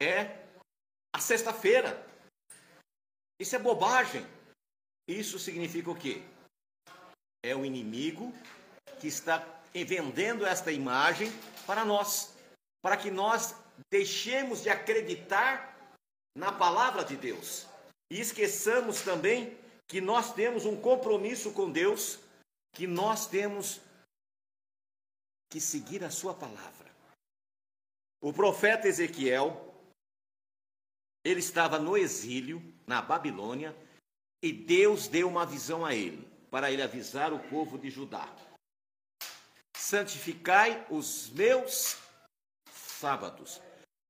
é 0.00 0.46
a 1.14 1.20
sexta-feira. 1.20 2.02
Isso 3.38 3.54
é 3.54 3.58
bobagem. 3.58 4.26
Isso 5.06 5.38
significa 5.38 5.90
o 5.90 5.96
quê? 5.96 6.22
É 7.44 7.54
o 7.54 7.64
inimigo 7.64 8.32
que 9.00 9.06
está 9.06 9.44
vendendo 9.72 10.44
esta 10.44 10.72
imagem 10.72 11.30
para 11.66 11.84
nós, 11.84 12.34
para 12.82 12.96
que 12.96 13.10
nós 13.10 13.54
deixemos 13.90 14.62
de 14.62 14.70
acreditar 14.70 15.76
na 16.36 16.50
palavra 16.50 17.04
de 17.04 17.16
Deus 17.16 17.67
e 18.10 18.20
esqueçamos 18.20 19.02
também 19.02 19.56
que 19.86 20.00
nós 20.00 20.32
temos 20.34 20.64
um 20.64 20.80
compromisso 20.80 21.52
com 21.52 21.70
Deus, 21.70 22.18
que 22.72 22.86
nós 22.86 23.26
temos 23.26 23.80
que 25.50 25.60
seguir 25.60 26.04
a 26.04 26.10
sua 26.10 26.34
palavra. 26.34 26.88
O 28.20 28.32
profeta 28.32 28.88
Ezequiel, 28.88 29.74
ele 31.24 31.40
estava 31.40 31.78
no 31.78 31.96
exílio, 31.96 32.62
na 32.86 33.00
Babilônia, 33.00 33.76
e 34.42 34.52
Deus 34.52 35.08
deu 35.08 35.28
uma 35.28 35.46
visão 35.46 35.84
a 35.84 35.94
ele, 35.94 36.26
para 36.50 36.70
ele 36.70 36.82
avisar 36.82 37.32
o 37.32 37.38
povo 37.48 37.78
de 37.78 37.90
Judá. 37.90 38.28
Santificai 39.76 40.86
os 40.90 41.30
meus 41.30 41.96
sábados, 42.70 43.60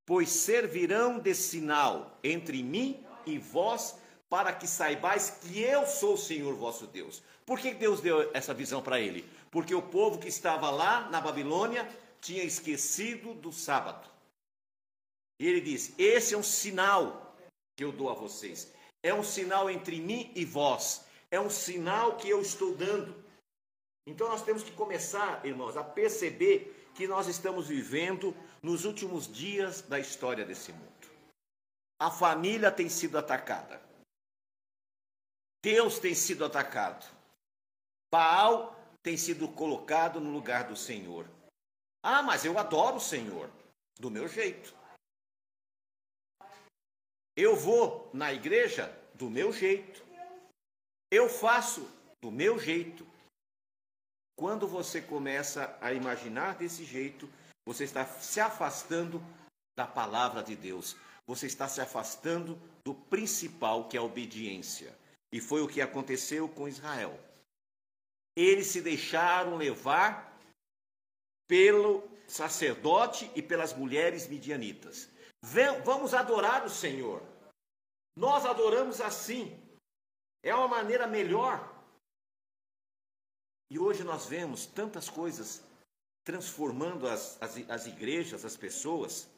pois 0.06 0.30
servirão 0.30 1.18
de 1.18 1.34
sinal 1.34 2.18
entre 2.22 2.62
mim 2.62 3.06
e 3.30 3.38
vós, 3.38 3.96
para 4.28 4.52
que 4.52 4.66
saibais 4.66 5.30
que 5.30 5.60
eu 5.60 5.86
sou 5.86 6.14
o 6.14 6.18
Senhor 6.18 6.54
vosso 6.54 6.86
Deus. 6.86 7.22
Por 7.46 7.58
que 7.58 7.72
Deus 7.72 8.00
deu 8.00 8.30
essa 8.34 8.52
visão 8.52 8.82
para 8.82 9.00
ele? 9.00 9.24
Porque 9.50 9.74
o 9.74 9.82
povo 9.82 10.18
que 10.18 10.28
estava 10.28 10.70
lá 10.70 11.08
na 11.08 11.20
Babilônia 11.20 11.88
tinha 12.20 12.44
esquecido 12.44 13.34
do 13.34 13.52
sábado. 13.52 14.08
E 15.40 15.46
ele 15.46 15.60
diz: 15.60 15.94
Esse 15.98 16.34
é 16.34 16.38
um 16.38 16.42
sinal 16.42 17.36
que 17.76 17.84
eu 17.84 17.92
dou 17.92 18.10
a 18.10 18.14
vocês. 18.14 18.72
É 19.02 19.14
um 19.14 19.22
sinal 19.22 19.70
entre 19.70 20.00
mim 20.00 20.30
e 20.34 20.44
vós. 20.44 21.04
É 21.30 21.40
um 21.40 21.48
sinal 21.48 22.16
que 22.16 22.28
eu 22.28 22.42
estou 22.42 22.74
dando. 22.74 23.14
Então 24.06 24.28
nós 24.28 24.42
temos 24.42 24.62
que 24.62 24.72
começar, 24.72 25.44
irmãos, 25.44 25.76
a 25.76 25.84
perceber 25.84 26.90
que 26.94 27.06
nós 27.06 27.28
estamos 27.28 27.68
vivendo 27.68 28.34
nos 28.62 28.84
últimos 28.84 29.32
dias 29.32 29.82
da 29.82 30.00
história 30.00 30.44
desse 30.44 30.72
mundo. 30.72 30.97
A 31.98 32.10
família 32.10 32.70
tem 32.70 32.88
sido 32.88 33.18
atacada. 33.18 33.82
Deus 35.62 35.98
tem 35.98 36.14
sido 36.14 36.44
atacado. 36.44 37.04
Baal 38.12 38.76
tem 39.02 39.16
sido 39.16 39.48
colocado 39.48 40.20
no 40.20 40.30
lugar 40.30 40.68
do 40.68 40.76
Senhor. 40.76 41.28
Ah, 42.02 42.22
mas 42.22 42.44
eu 42.44 42.58
adoro 42.58 42.96
o 42.96 43.00
Senhor, 43.00 43.50
do 43.98 44.10
meu 44.10 44.28
jeito. 44.28 44.72
Eu 47.36 47.56
vou 47.56 48.10
na 48.14 48.32
igreja 48.32 48.86
do 49.14 49.28
meu 49.28 49.52
jeito. 49.52 50.04
Eu 51.10 51.28
faço 51.28 51.88
do 52.20 52.30
meu 52.30 52.58
jeito. 52.58 53.06
Quando 54.36 54.68
você 54.68 55.02
começa 55.02 55.76
a 55.80 55.92
imaginar 55.92 56.56
desse 56.56 56.84
jeito, 56.84 57.28
você 57.66 57.84
está 57.84 58.06
se 58.06 58.40
afastando 58.40 59.20
da 59.76 59.86
palavra 59.86 60.42
de 60.42 60.54
Deus. 60.54 60.96
Você 61.28 61.46
está 61.46 61.68
se 61.68 61.78
afastando 61.82 62.58
do 62.82 62.94
principal, 62.94 63.86
que 63.86 63.98
é 63.98 64.00
a 64.00 64.02
obediência. 64.02 64.98
E 65.30 65.42
foi 65.42 65.60
o 65.60 65.68
que 65.68 65.82
aconteceu 65.82 66.48
com 66.48 66.66
Israel. 66.66 67.20
Eles 68.34 68.68
se 68.68 68.80
deixaram 68.80 69.54
levar 69.54 70.34
pelo 71.46 72.02
sacerdote 72.26 73.30
e 73.36 73.42
pelas 73.42 73.74
mulheres 73.74 74.26
midianitas. 74.26 75.10
Vamos 75.84 76.14
adorar 76.14 76.64
o 76.64 76.70
Senhor. 76.70 77.22
Nós 78.16 78.46
adoramos 78.46 78.98
assim. 78.98 79.54
É 80.42 80.54
uma 80.54 80.66
maneira 80.66 81.06
melhor. 81.06 81.76
E 83.70 83.78
hoje 83.78 84.02
nós 84.02 84.24
vemos 84.26 84.64
tantas 84.64 85.10
coisas 85.10 85.62
transformando 86.24 87.06
as, 87.06 87.40
as, 87.42 87.56
as 87.68 87.86
igrejas, 87.86 88.46
as 88.46 88.56
pessoas. 88.56 89.28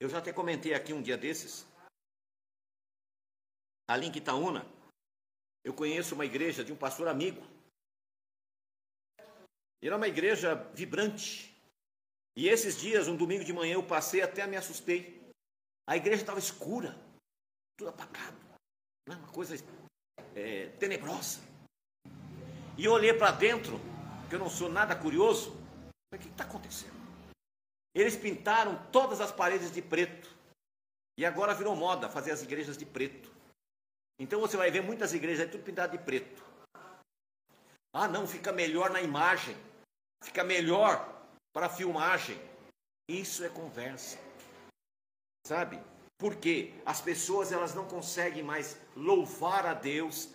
Eu 0.00 0.08
já 0.08 0.18
até 0.18 0.32
comentei 0.32 0.74
aqui 0.74 0.92
um 0.92 1.02
dia 1.02 1.16
desses. 1.16 1.66
Ali 3.88 4.06
em 4.06 4.12
Quitaúna, 4.12 4.64
eu 5.64 5.74
conheço 5.74 6.14
uma 6.14 6.24
igreja 6.24 6.64
de 6.64 6.72
um 6.72 6.76
pastor 6.76 7.08
amigo. 7.08 7.42
Era 9.82 9.96
uma 9.96 10.08
igreja 10.08 10.54
vibrante. 10.74 11.54
E 12.36 12.48
esses 12.48 12.78
dias, 12.78 13.08
um 13.08 13.16
domingo 13.16 13.44
de 13.44 13.52
manhã, 13.52 13.74
eu 13.74 13.86
passei 13.86 14.22
até 14.22 14.46
me 14.46 14.56
assustei. 14.56 15.20
A 15.88 15.96
igreja 15.96 16.22
estava 16.22 16.38
escura, 16.38 16.94
tudo 17.76 17.88
apagado, 17.88 18.36
né? 19.08 19.16
uma 19.16 19.32
coisa 19.32 19.56
é, 20.36 20.68
tenebrosa. 20.78 21.40
E 22.76 22.84
eu 22.84 22.92
olhei 22.92 23.12
para 23.12 23.32
dentro, 23.32 23.80
que 24.28 24.34
eu 24.34 24.38
não 24.38 24.50
sou 24.50 24.68
nada 24.68 24.94
curioso, 24.94 25.50
falei, 26.10 26.14
o 26.14 26.18
que 26.18 26.28
está 26.28 26.44
acontecendo? 26.44 27.07
Eles 27.94 28.16
pintaram 28.16 28.76
todas 28.90 29.20
as 29.20 29.32
paredes 29.32 29.70
de 29.70 29.82
preto. 29.82 30.36
E 31.18 31.26
agora 31.26 31.54
virou 31.54 31.74
moda 31.74 32.08
fazer 32.08 32.30
as 32.30 32.42
igrejas 32.42 32.76
de 32.78 32.86
preto. 32.86 33.30
Então 34.20 34.40
você 34.40 34.56
vai 34.56 34.70
ver 34.70 34.82
muitas 34.82 35.12
igrejas 35.12 35.46
aí 35.46 35.50
tudo 35.50 35.64
pintado 35.64 35.96
de 35.96 36.02
preto. 36.04 36.44
Ah, 37.92 38.06
não, 38.06 38.26
fica 38.26 38.52
melhor 38.52 38.90
na 38.90 39.00
imagem. 39.00 39.56
Fica 40.22 40.44
melhor 40.44 41.26
para 41.52 41.66
a 41.66 41.70
filmagem. 41.70 42.40
Isso 43.08 43.44
é 43.44 43.48
conversa. 43.48 44.18
Sabe? 45.46 45.80
Porque 46.18 46.74
as 46.84 47.00
pessoas 47.00 47.52
elas 47.52 47.74
não 47.74 47.88
conseguem 47.88 48.42
mais 48.42 48.76
louvar 48.94 49.66
a 49.66 49.74
Deus, 49.74 50.28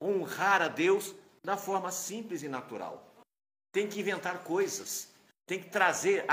honrar 0.00 0.62
a 0.62 0.68
Deus 0.68 1.14
da 1.42 1.56
forma 1.56 1.90
simples 1.90 2.42
e 2.42 2.48
natural. 2.48 3.04
Tem 3.72 3.88
que 3.88 4.00
inventar 4.00 4.44
coisas, 4.44 5.09
tem 5.50 5.60
que 5.60 5.68
trazer, 5.68 6.24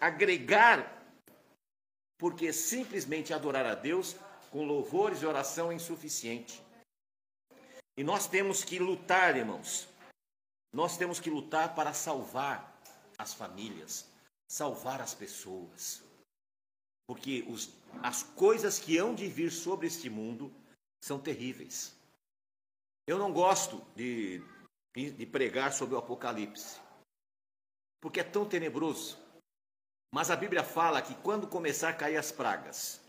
agregar, 0.00 0.90
porque 2.16 2.50
simplesmente 2.50 3.34
adorar 3.34 3.66
a 3.66 3.74
Deus 3.74 4.16
com 4.50 4.64
louvores 4.64 5.20
e 5.20 5.26
oração 5.26 5.70
é 5.70 5.74
insuficiente. 5.74 6.62
E 7.94 8.02
nós 8.02 8.26
temos 8.26 8.64
que 8.64 8.78
lutar, 8.78 9.36
irmãos. 9.36 9.86
Nós 10.72 10.96
temos 10.96 11.20
que 11.20 11.28
lutar 11.28 11.74
para 11.74 11.92
salvar 11.92 12.80
as 13.18 13.34
famílias, 13.34 14.08
salvar 14.48 15.02
as 15.02 15.12
pessoas. 15.12 16.02
Porque 17.06 17.44
os, 17.46 17.68
as 18.02 18.22
coisas 18.22 18.78
que 18.78 18.96
hão 18.96 19.14
de 19.14 19.28
vir 19.28 19.52
sobre 19.52 19.88
este 19.88 20.08
mundo 20.08 20.50
são 21.04 21.20
terríveis. 21.20 21.94
Eu 23.06 23.18
não 23.18 23.30
gosto 23.30 23.84
de, 23.94 24.42
de 24.94 25.26
pregar 25.26 25.70
sobre 25.70 25.96
o 25.96 25.98
Apocalipse, 25.98 26.80
porque 28.04 28.20
é 28.20 28.22
tão 28.22 28.46
tenebroso. 28.46 29.16
Mas 30.12 30.30
a 30.30 30.36
Bíblia 30.36 30.62
fala 30.62 31.00
que 31.00 31.14
quando 31.22 31.48
começar 31.48 31.88
a 31.88 31.94
cair 31.94 32.18
as 32.18 32.30
pragas, 32.30 33.00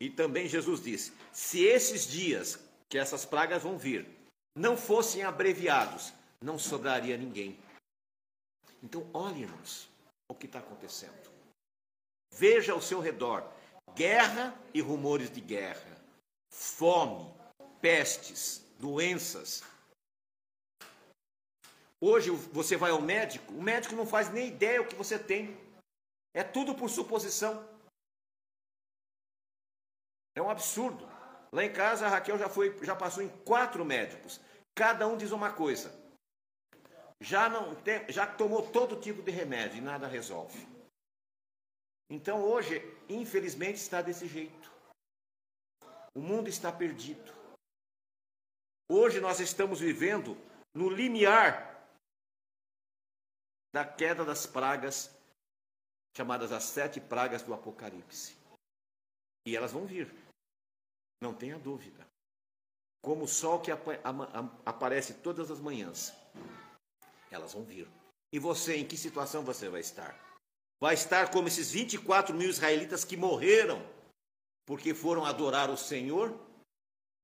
e 0.00 0.08
também 0.08 0.48
Jesus 0.48 0.82
disse: 0.82 1.12
se 1.30 1.62
esses 1.62 2.06
dias 2.06 2.58
que 2.88 2.96
essas 2.96 3.26
pragas 3.26 3.62
vão 3.62 3.76
vir 3.76 4.08
não 4.56 4.74
fossem 4.74 5.22
abreviados, 5.22 6.14
não 6.42 6.58
sobraria 6.58 7.18
ninguém. 7.18 7.58
Então, 8.82 9.06
olhe-nos 9.12 9.86
o 10.26 10.34
que 10.34 10.46
está 10.46 10.60
acontecendo. 10.60 11.30
Veja 12.32 12.72
ao 12.72 12.80
seu 12.80 13.00
redor 13.00 13.52
guerra 13.94 14.58
e 14.72 14.80
rumores 14.80 15.30
de 15.30 15.42
guerra, 15.42 15.94
fome, 16.50 17.34
pestes, 17.82 18.64
doenças. 18.78 19.62
Hoje 22.00 22.30
você 22.30 22.76
vai 22.76 22.90
ao 22.90 23.02
médico, 23.02 23.52
o 23.52 23.62
médico 23.62 23.94
não 23.94 24.06
faz 24.06 24.30
nem 24.30 24.48
ideia 24.48 24.80
o 24.80 24.86
que 24.86 24.94
você 24.94 25.18
tem. 25.18 25.54
É 26.34 26.42
tudo 26.42 26.74
por 26.74 26.88
suposição. 26.88 27.68
É 30.34 30.40
um 30.40 30.48
absurdo. 30.48 31.06
Lá 31.52 31.64
em 31.64 31.72
casa 31.72 32.06
a 32.06 32.08
Raquel 32.08 32.38
já 32.38 32.48
foi, 32.48 32.74
já 32.82 32.96
passou 32.96 33.22
em 33.22 33.28
quatro 33.44 33.84
médicos. 33.84 34.40
Cada 34.74 35.06
um 35.06 35.16
diz 35.16 35.30
uma 35.30 35.52
coisa. 35.52 35.92
Já 37.20 37.50
não 37.50 37.74
tem, 37.74 38.10
já 38.10 38.26
tomou 38.26 38.70
todo 38.70 38.98
tipo 38.98 39.22
de 39.22 39.30
remédio 39.30 39.76
e 39.78 39.82
nada 39.82 40.06
resolve. 40.06 40.66
Então 42.08 42.42
hoje, 42.42 42.80
infelizmente, 43.10 43.76
está 43.76 44.00
desse 44.00 44.26
jeito. 44.26 44.72
O 46.14 46.20
mundo 46.20 46.48
está 46.48 46.72
perdido. 46.72 47.32
Hoje 48.90 49.20
nós 49.20 49.38
estamos 49.38 49.80
vivendo 49.80 50.36
no 50.74 50.88
limiar 50.88 51.69
da 53.72 53.84
queda 53.84 54.24
das 54.24 54.46
pragas, 54.46 55.10
chamadas 56.16 56.52
as 56.52 56.64
sete 56.64 57.00
pragas 57.00 57.42
do 57.42 57.54
Apocalipse. 57.54 58.36
E 59.46 59.56
elas 59.56 59.72
vão 59.72 59.86
vir, 59.86 60.12
não 61.20 61.34
tenha 61.34 61.58
dúvida. 61.58 62.06
Como 63.02 63.24
o 63.24 63.28
sol 63.28 63.60
que 63.60 63.70
ap 63.70 63.86
aparece 64.66 65.14
todas 65.14 65.50
as 65.50 65.60
manhãs, 65.60 66.12
elas 67.30 67.54
vão 67.54 67.64
vir. 67.64 67.88
E 68.32 68.38
você, 68.38 68.76
em 68.76 68.86
que 68.86 68.96
situação 68.96 69.42
você 69.42 69.68
vai 69.68 69.80
estar? 69.80 70.30
vai 70.80 70.94
estar 70.94 71.30
como 71.30 71.46
esses 71.46 71.70
24 71.70 72.34
mil 72.34 72.48
israelitas 72.48 73.04
que 73.04 73.16
morreram 73.16 73.86
porque 74.66 74.94
foram 74.94 75.24
adorar 75.24 75.68
o 75.68 75.76
Senhor, 75.76 76.38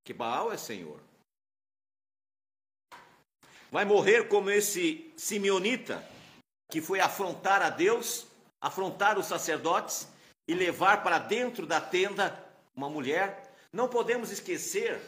que 0.05 0.13
Baal 0.13 0.53
é 0.53 0.59
Senhor. 0.59 1.01
Vai 3.71 3.85
morrer 3.85 4.29
como 4.29 4.51
esse 4.51 5.13
simeonita 5.17 6.05
que 6.69 6.81
foi 6.81 7.01
afrontar 7.01 7.63
a 7.63 7.71
Deus, 7.71 8.27
afrontar 8.61 9.19
os 9.19 9.27
sacerdotes 9.27 10.09
e 10.49 10.55
levar 10.55 11.03
para 11.03 11.19
dentro 11.19 11.67
da 11.67 11.81
tenda 11.81 12.45
uma 12.75 12.89
mulher. 12.89 13.55
Não 13.73 13.89
podemos 13.89 14.31
esquecer 14.31 15.01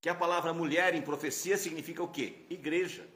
que 0.00 0.08
a 0.08 0.14
palavra 0.14 0.52
mulher 0.52 0.94
em 0.94 1.02
profecia 1.02 1.56
significa 1.56 2.02
o 2.02 2.08
quê? 2.08 2.46
Igreja. 2.50 3.06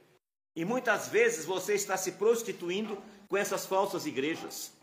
E 0.55 0.65
muitas 0.65 1.07
vezes 1.07 1.45
você 1.45 1.73
está 1.75 1.95
se 1.95 2.13
prostituindo 2.13 3.01
com 3.29 3.37
essas 3.37 3.65
falsas 3.65 4.05
igrejas. 4.05 4.73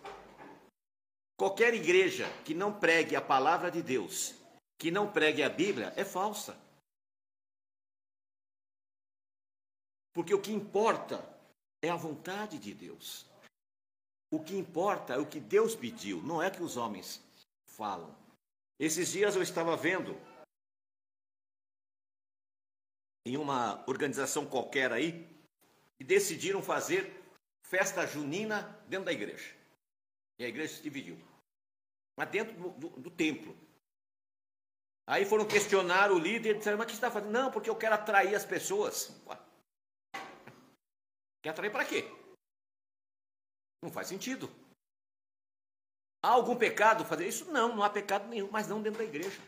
Qualquer 1.37 1.75
igreja 1.75 2.27
que 2.45 2.55
não 2.55 2.73
pregue 2.73 3.15
a 3.15 3.21
palavra 3.21 3.71
de 3.71 3.83
Deus, 3.83 4.35
que 4.79 4.91
não 4.91 5.13
pregue 5.13 5.43
a 5.43 5.49
Bíblia, 5.49 5.93
é 5.97 6.05
falsa. 6.05 6.59
Porque 10.13 10.35
o 10.35 10.41
que 10.41 10.53
importa 10.53 11.38
é 11.83 11.89
a 11.91 11.97
vontade 11.97 12.59
de 12.59 12.75
Deus. 12.75 13.27
O 14.31 14.43
que 14.43 14.57
importa 14.57 15.15
é 15.15 15.19
o 15.19 15.27
que 15.27 15.41
Deus 15.41 15.75
pediu, 15.75 16.23
não 16.23 16.43
é 16.43 16.51
que 16.51 16.63
os 16.63 16.77
homens 16.77 17.23
falam. 17.65 18.15
Esses 18.79 19.11
dias 19.11 19.35
eu 19.35 19.43
estava 19.43 19.77
vendo 19.77 20.15
em 23.25 23.37
uma 23.37 23.83
organização 23.89 24.47
qualquer 24.47 24.93
aí 24.93 25.27
e 25.99 26.05
decidiram 26.05 26.63
fazer 26.63 27.15
festa 27.63 28.07
junina 28.07 28.63
dentro 28.89 29.07
da 29.07 29.13
igreja. 29.13 29.55
E 30.39 30.45
a 30.45 30.49
igreja 30.49 30.77
se 30.77 30.83
dividiu. 30.83 31.19
Mas 32.17 32.31
dentro 32.31 32.55
do, 32.55 32.71
do, 32.71 32.89
do 33.01 33.11
templo. 33.11 33.57
Aí 35.07 35.25
foram 35.25 35.47
questionar 35.47 36.13
o 36.13 36.19
líder 36.19 36.55
e 36.55 36.59
disseram, 36.59 36.79
mas 36.79 36.85
o 36.85 36.89
que 36.89 36.93
você 36.93 36.99
está 36.99 37.11
fazendo? 37.11 37.33
Não, 37.33 37.51
porque 37.51 37.71
eu 37.71 37.77
quero 37.77 37.95
atrair 37.95 38.35
as 38.35 38.45
pessoas. 38.45 39.11
Quer 41.43 41.51
atrair 41.51 41.71
para 41.71 41.85
quê? 41.85 42.05
Não 43.83 43.91
faz 43.91 44.09
sentido. 44.09 44.51
Há 46.23 46.31
algum 46.31 46.57
pecado 46.57 47.05
fazer 47.05 47.29
isso? 47.29 47.51
Não, 47.53 47.77
não 47.77 47.83
há 47.83 47.91
pecado 47.91 48.27
nenhum, 48.29 48.51
mas 48.51 48.67
não 48.67 48.83
dentro 48.83 48.99
da 48.99 49.05
igreja. 49.05 49.41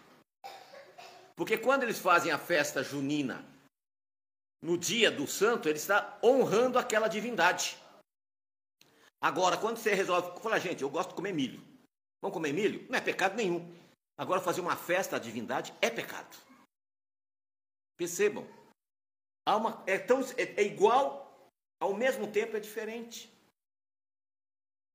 Porque 1.35 1.59
quando 1.59 1.83
eles 1.83 1.99
fazem 1.99 2.31
a 2.31 2.39
festa 2.39 2.83
junina 2.83 3.45
no 4.63 4.77
dia 4.77 5.11
do 5.11 5.27
santo, 5.27 5.69
ele 5.69 5.79
está 5.79 6.19
honrando 6.23 6.79
aquela 6.79 7.09
divindade. 7.09 7.77
Agora, 9.21 9.57
quando 9.57 9.79
você 9.79 9.95
resolve 9.95 10.41
falar, 10.41 10.59
gente, 10.59 10.83
eu 10.83 10.91
gosto 10.91 11.11
de 11.11 11.15
comer 11.17 11.33
milho. 11.33 11.61
Vamos 12.23 12.35
comer 12.35 12.53
milho? 12.53 12.87
Não 12.89 12.97
é 12.97 13.01
pecado 13.01 13.37
nenhum. 13.37 13.75
Agora, 14.17 14.41
fazer 14.41 14.61
uma 14.61 14.77
festa 14.77 15.17
à 15.17 15.19
divindade 15.19 15.75
é 15.81 15.91
pecado. 15.91 16.37
Percebam. 17.97 18.47
Uma, 19.49 19.83
é, 19.87 19.99
tão, 19.99 20.21
é, 20.37 20.61
é 20.61 20.63
igual, 20.63 21.30
ao 21.81 21.95
mesmo 21.95 22.31
tempo 22.31 22.57
é 22.57 22.61
diferente. 22.61 23.33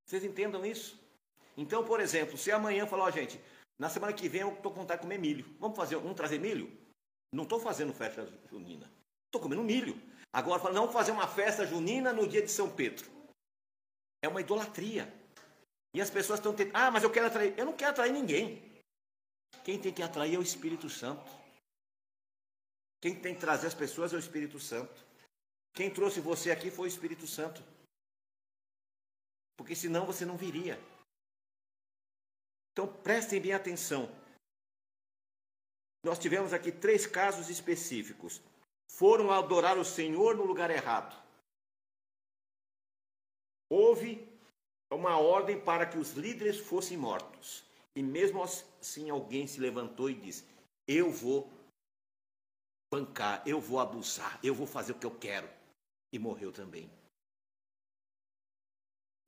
Vocês 0.06 0.24
entendam 0.24 0.65
isso? 0.65 0.98
Então, 1.58 1.84
por 1.84 2.00
exemplo, 2.00 2.38
se 2.38 2.52
amanhã 2.52 2.86
falar, 2.86 3.06
ó, 3.06 3.12
gente, 3.12 3.41
na 3.78 3.89
semana 3.89 4.13
que 4.13 4.30
vem 4.30 4.41
eu 4.41 4.54
estou 4.54 4.71
com 4.71 4.82
vontade 4.82 5.02
de 5.02 5.08
comer 5.08 5.17
milho. 5.17 5.45
Vamos 5.60 5.76
fazer, 5.76 5.95
vamos 5.95 6.15
trazer 6.15 6.39
milho? 6.39 6.71
Não 7.32 7.43
estou 7.43 7.60
fazendo 7.60 7.93
festa 7.93 8.32
junina. 8.50 8.89
Estou 9.26 9.41
comendo 9.41 9.63
milho. 9.63 10.00
Agora, 10.32 10.62
fala, 10.62 10.74
não 10.74 10.91
fazer 10.91 11.12
uma 11.12 11.28
festa 11.28 11.65
junina 11.65 12.13
no 12.13 12.28
dia 12.28 12.41
de 12.41 12.52
São 12.52 12.69
Pedro. 12.69 13.10
É 14.21 14.28
uma 14.28 14.41
idolatria. 14.41 15.12
E 15.93 16.02
as 16.02 16.10
pessoas 16.10 16.39
estão 16.39 16.54
tentando, 16.54 16.76
ah, 16.76 16.91
mas 16.91 17.04
eu 17.04 17.10
quero 17.10 17.28
atrair. 17.28 17.54
Eu 17.58 17.65
não 17.65 17.74
quero 17.74 17.91
atrair 17.91 18.12
ninguém. 18.12 18.62
Quem 19.63 19.80
tem 19.80 19.93
que 19.93 20.04
atrair 20.04 20.36
é 20.36 20.38
o 20.38 20.43
Espírito 20.43 20.89
Santo. 20.89 21.32
Quem 23.02 23.15
tem 23.15 23.34
que 23.34 23.41
trazer 23.41 23.67
as 23.67 23.74
pessoas 23.74 24.13
é 24.13 24.15
o 24.15 24.19
Espírito 24.19 24.60
Santo. 24.60 25.05
Quem 25.76 25.94
trouxe 25.94 26.22
você 26.22 26.52
aqui 26.52 26.72
foi 26.72 26.88
o 26.88 26.94
Espírito 26.94 27.28
Santo. 27.28 27.62
Porque 29.58 29.76
senão 29.76 30.06
você 30.06 30.26
não 30.26 30.38
viria. 30.38 30.80
Então 32.72 32.88
prestem 33.04 33.42
bem 33.42 33.52
atenção. 33.52 34.10
Nós 36.02 36.18
tivemos 36.18 36.54
aqui 36.54 36.72
três 36.72 37.06
casos 37.06 37.50
específicos. 37.50 38.42
Foram 38.90 39.32
adorar 39.32 39.78
o 39.78 39.84
Senhor 39.84 40.38
no 40.38 40.46
lugar 40.46 40.72
errado. 40.72 41.22
Houve 43.70 44.26
uma 44.90 45.18
ordem 45.18 45.60
para 45.60 45.86
que 45.86 45.98
os 45.98 46.12
líderes 46.12 46.58
fossem 46.58 46.96
mortos. 46.98 47.66
E 47.94 48.02
mesmo 48.02 48.42
assim 48.42 49.10
alguém 49.10 49.46
se 49.46 49.60
levantou 49.60 50.10
e 50.10 50.14
disse: 50.14 50.46
Eu 50.88 51.12
vou 51.12 51.52
bancar, 52.94 53.42
eu 53.46 53.60
vou 53.60 53.80
abusar, 53.80 54.40
eu 54.42 54.56
vou 54.56 54.68
fazer 54.68 54.94
o 54.94 55.00
que 55.00 55.06
eu 55.06 55.18
quero. 55.18 55.50
E 56.12 56.20
morreu 56.20 56.52
também. 56.52 56.89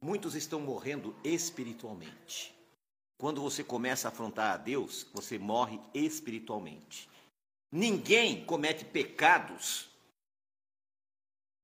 Muitos 0.01 0.35
estão 0.35 0.59
morrendo 0.59 1.15
espiritualmente. 1.23 2.55
Quando 3.19 3.41
você 3.41 3.63
começa 3.63 4.07
a 4.07 4.11
afrontar 4.11 4.53
a 4.53 4.57
Deus, 4.57 5.03
você 5.13 5.39
morre 5.39 5.79
espiritualmente. 5.93 7.09
Ninguém 7.71 8.45
comete 8.45 8.85
pecados 8.85 9.89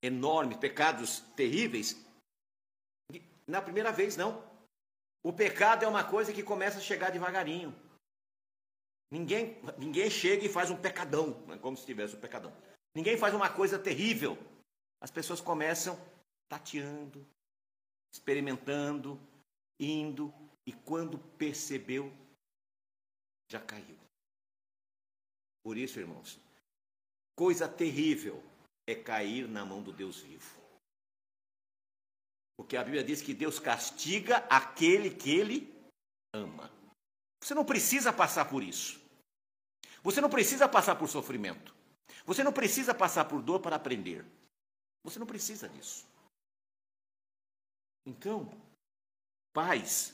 enormes, 0.02 0.58
pecados 0.58 1.19
terríveis, 1.36 1.95
na 3.47 3.62
primeira 3.62 3.91
vez, 3.91 4.17
não. 4.17 4.43
O 5.23 5.32
pecado 5.32 5.86
é 5.86 5.88
uma 5.88 6.04
coisa 6.04 6.34
que 6.34 6.43
começa 6.43 6.80
a 6.80 6.82
chegar 6.82 7.12
devagarinho. 7.12 7.73
Ninguém, 9.10 9.62
ninguém 9.78 10.10
chega 10.10 10.45
e 10.45 10.49
faz 10.49 10.69
um 10.69 10.76
pecadão, 10.76 11.39
né, 11.47 11.58
como 11.58 11.78
se 11.78 11.86
tivesse 11.86 12.15
um 12.15 12.19
pecadão. 12.19 12.52
Ninguém 12.95 13.15
faz 13.15 13.34
uma 13.34 13.49
coisa 13.49 13.78
terrível. 13.80 14.38
As 15.04 15.12
pessoas 15.12 15.42
começam 15.42 16.00
tateando, 16.48 17.28
experimentando, 18.10 19.20
indo, 19.78 20.34
e 20.66 20.72
quando 20.72 21.20
percebeu, 21.38 22.10
já 23.52 23.60
caiu. 23.60 23.98
Por 25.62 25.76
isso, 25.76 26.00
irmãos, 26.00 26.39
coisa 27.36 27.68
terrível 27.68 28.42
é 28.88 28.96
cair 28.96 29.46
na 29.46 29.66
mão 29.66 29.84
do 29.84 29.92
Deus 29.92 30.22
vivo. 30.22 30.58
Porque 32.58 32.78
a 32.78 32.84
Bíblia 32.86 33.04
diz 33.04 33.22
que 33.22 33.34
Deus 33.34 33.60
castiga 33.60 34.38
aquele 34.50 35.13
que 35.13 35.32
ele 35.32 35.70
ama. 36.34 36.72
Você 37.44 37.54
não 37.54 37.66
precisa 37.66 38.13
passar 38.13 38.50
por 38.50 38.63
isso. 38.63 39.02
Você 40.02 40.22
não 40.22 40.30
precisa 40.30 40.70
passar 40.70 40.96
por 40.96 41.10
sofrimento. 41.10 41.76
Você 42.26 42.42
não 42.42 42.54
precisa 42.54 42.96
passar 42.96 43.26
por 43.26 43.42
dor 43.42 43.60
para 43.60 43.76
aprender. 43.76 44.26
Você 45.04 45.20
não 45.20 45.28
precisa 45.28 45.68
disso. 45.68 46.08
Então, 48.06 48.50
pais, 49.54 50.13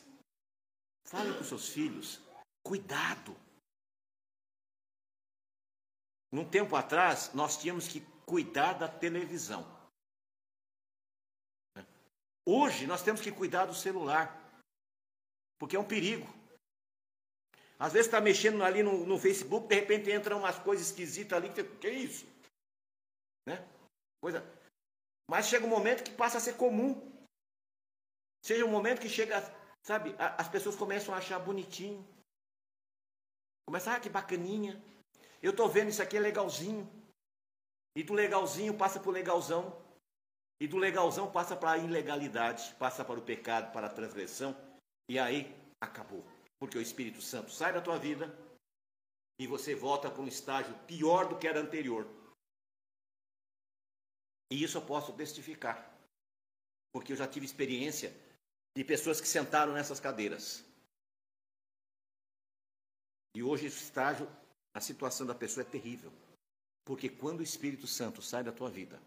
falem 1.05 1.35
com 1.37 1.43
seus 1.43 1.69
filhos, 1.69 2.19
cuidado. 2.63 3.35
Num 6.31 6.47
tempo 6.47 6.75
atrás, 6.75 7.33
nós 7.33 7.57
tínhamos 7.57 7.87
que 7.87 8.01
cuidar 8.25 8.73
da 8.73 8.87
televisão. 8.87 9.65
Hoje, 12.45 12.87
nós 12.87 13.03
temos 13.03 13.21
que 13.21 13.31
cuidar 13.31 13.65
do 13.65 13.75
celular, 13.75 14.35
porque 15.59 15.75
é 15.75 15.79
um 15.79 15.87
perigo. 15.87 16.27
Às 17.77 17.93
vezes 17.93 18.07
está 18.07 18.19
mexendo 18.19 18.63
ali 18.63 18.83
no, 18.83 19.05
no, 19.05 19.17
Facebook, 19.17 19.67
de 19.67 19.75
repente 19.75 20.11
entra 20.11 20.35
umas 20.35 20.59
coisas 20.59 20.87
esquisitas 20.87 21.37
ali, 21.37 21.53
que, 21.53 21.63
que 21.63 21.87
é 21.87 21.93
isso? 21.93 22.27
Né? 23.45 23.65
Coisa. 24.19 24.58
Mas 25.29 25.45
chega 25.45 25.63
um 25.63 25.69
momento 25.69 26.03
que 26.03 26.09
passa 26.09 26.39
a 26.39 26.41
ser 26.41 26.57
comum. 26.57 26.89
Chega 28.43 28.65
um 28.65 28.71
momento 28.71 28.99
que 28.99 29.07
chega, 29.07 29.39
sabe, 29.83 30.15
as 30.17 30.49
pessoas 30.49 30.75
começam 30.75 31.13
a 31.13 31.19
achar 31.19 31.37
bonitinho. 31.37 32.03
Começa, 33.67 33.93
ah, 33.93 33.99
que 33.99 34.09
bacaninha. 34.09 34.83
Eu 35.39 35.51
estou 35.51 35.69
vendo 35.69 35.89
isso 35.89 36.01
aqui 36.01 36.17
é 36.17 36.19
legalzinho. 36.19 36.89
E 37.95 38.01
do 38.01 38.15
legalzinho 38.15 38.75
passa 38.75 38.99
para 38.99 39.09
o 39.09 39.13
legalzão. 39.13 39.79
E 40.59 40.67
do 40.67 40.77
legalzão 40.77 41.31
passa 41.31 41.55
para 41.55 41.73
a 41.73 41.77
ilegalidade, 41.77 42.73
passa 42.79 43.05
para 43.05 43.19
o 43.19 43.23
pecado, 43.23 43.71
para 43.71 43.85
a 43.85 43.93
transgressão. 43.93 44.57
E 45.07 45.19
aí 45.19 45.55
acabou. 45.79 46.25
Porque 46.57 46.77
o 46.77 46.81
Espírito 46.81 47.21
Santo 47.21 47.51
sai 47.51 47.71
da 47.71 47.81
tua 47.81 47.99
vida 47.99 48.35
e 49.39 49.45
você 49.45 49.75
volta 49.75 50.09
para 50.09 50.23
um 50.23 50.27
estágio 50.27 50.73
pior 50.87 51.27
do 51.27 51.37
que 51.37 51.47
era 51.47 51.59
anterior. 51.59 52.07
E 54.49 54.63
isso 54.63 54.77
eu 54.77 54.81
posso 54.81 55.13
testificar. 55.13 55.91
Porque 56.91 57.13
eu 57.13 57.17
já 57.17 57.27
tive 57.27 57.45
experiência 57.45 58.13
de 58.75 58.83
pessoas 58.83 59.21
que 59.21 59.27
sentaram 59.27 59.73
nessas 59.73 59.99
cadeiras. 59.99 60.63
E 63.35 63.43
hoje 63.43 63.67
estágio, 63.67 64.27
a 64.73 64.81
situação 64.81 65.25
da 65.25 65.35
pessoa 65.35 65.65
é 65.65 65.69
terrível. 65.69 66.11
Porque 66.83 67.07
quando 67.09 67.41
o 67.41 67.43
Espírito 67.43 67.85
Santo 67.85 68.21
sai 68.21 68.43
da 68.43 68.51
tua 68.51 68.69
vida, 68.69 68.99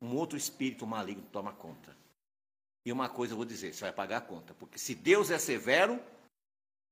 um 0.00 0.16
outro 0.16 0.36
espírito 0.36 0.84
maligno 0.84 1.24
toma 1.30 1.54
conta. 1.54 1.96
E 2.84 2.90
uma 2.90 3.08
coisa 3.08 3.34
eu 3.34 3.36
vou 3.36 3.46
dizer, 3.46 3.72
você 3.72 3.82
vai 3.82 3.92
pagar 3.92 4.16
a 4.16 4.20
conta, 4.20 4.52
porque 4.54 4.76
se 4.76 4.92
Deus 4.94 5.30
é 5.30 5.38
severo, 5.38 6.02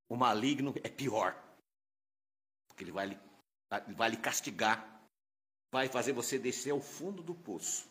o 0.08 0.14
maligno 0.16 0.72
é 0.84 0.88
pior. 0.88 1.36
Porque 2.68 2.84
ele 2.84 2.92
vai 2.92 3.08
lhe, 3.08 3.18
vai 3.96 4.10
lhe 4.10 4.16
castigar, 4.16 4.99
vai 5.70 5.88
fazer 5.88 6.12
você 6.12 6.38
descer 6.38 6.70
ao 6.70 6.80
fundo 6.80 7.22
do 7.22 7.34
poço. 7.34 7.88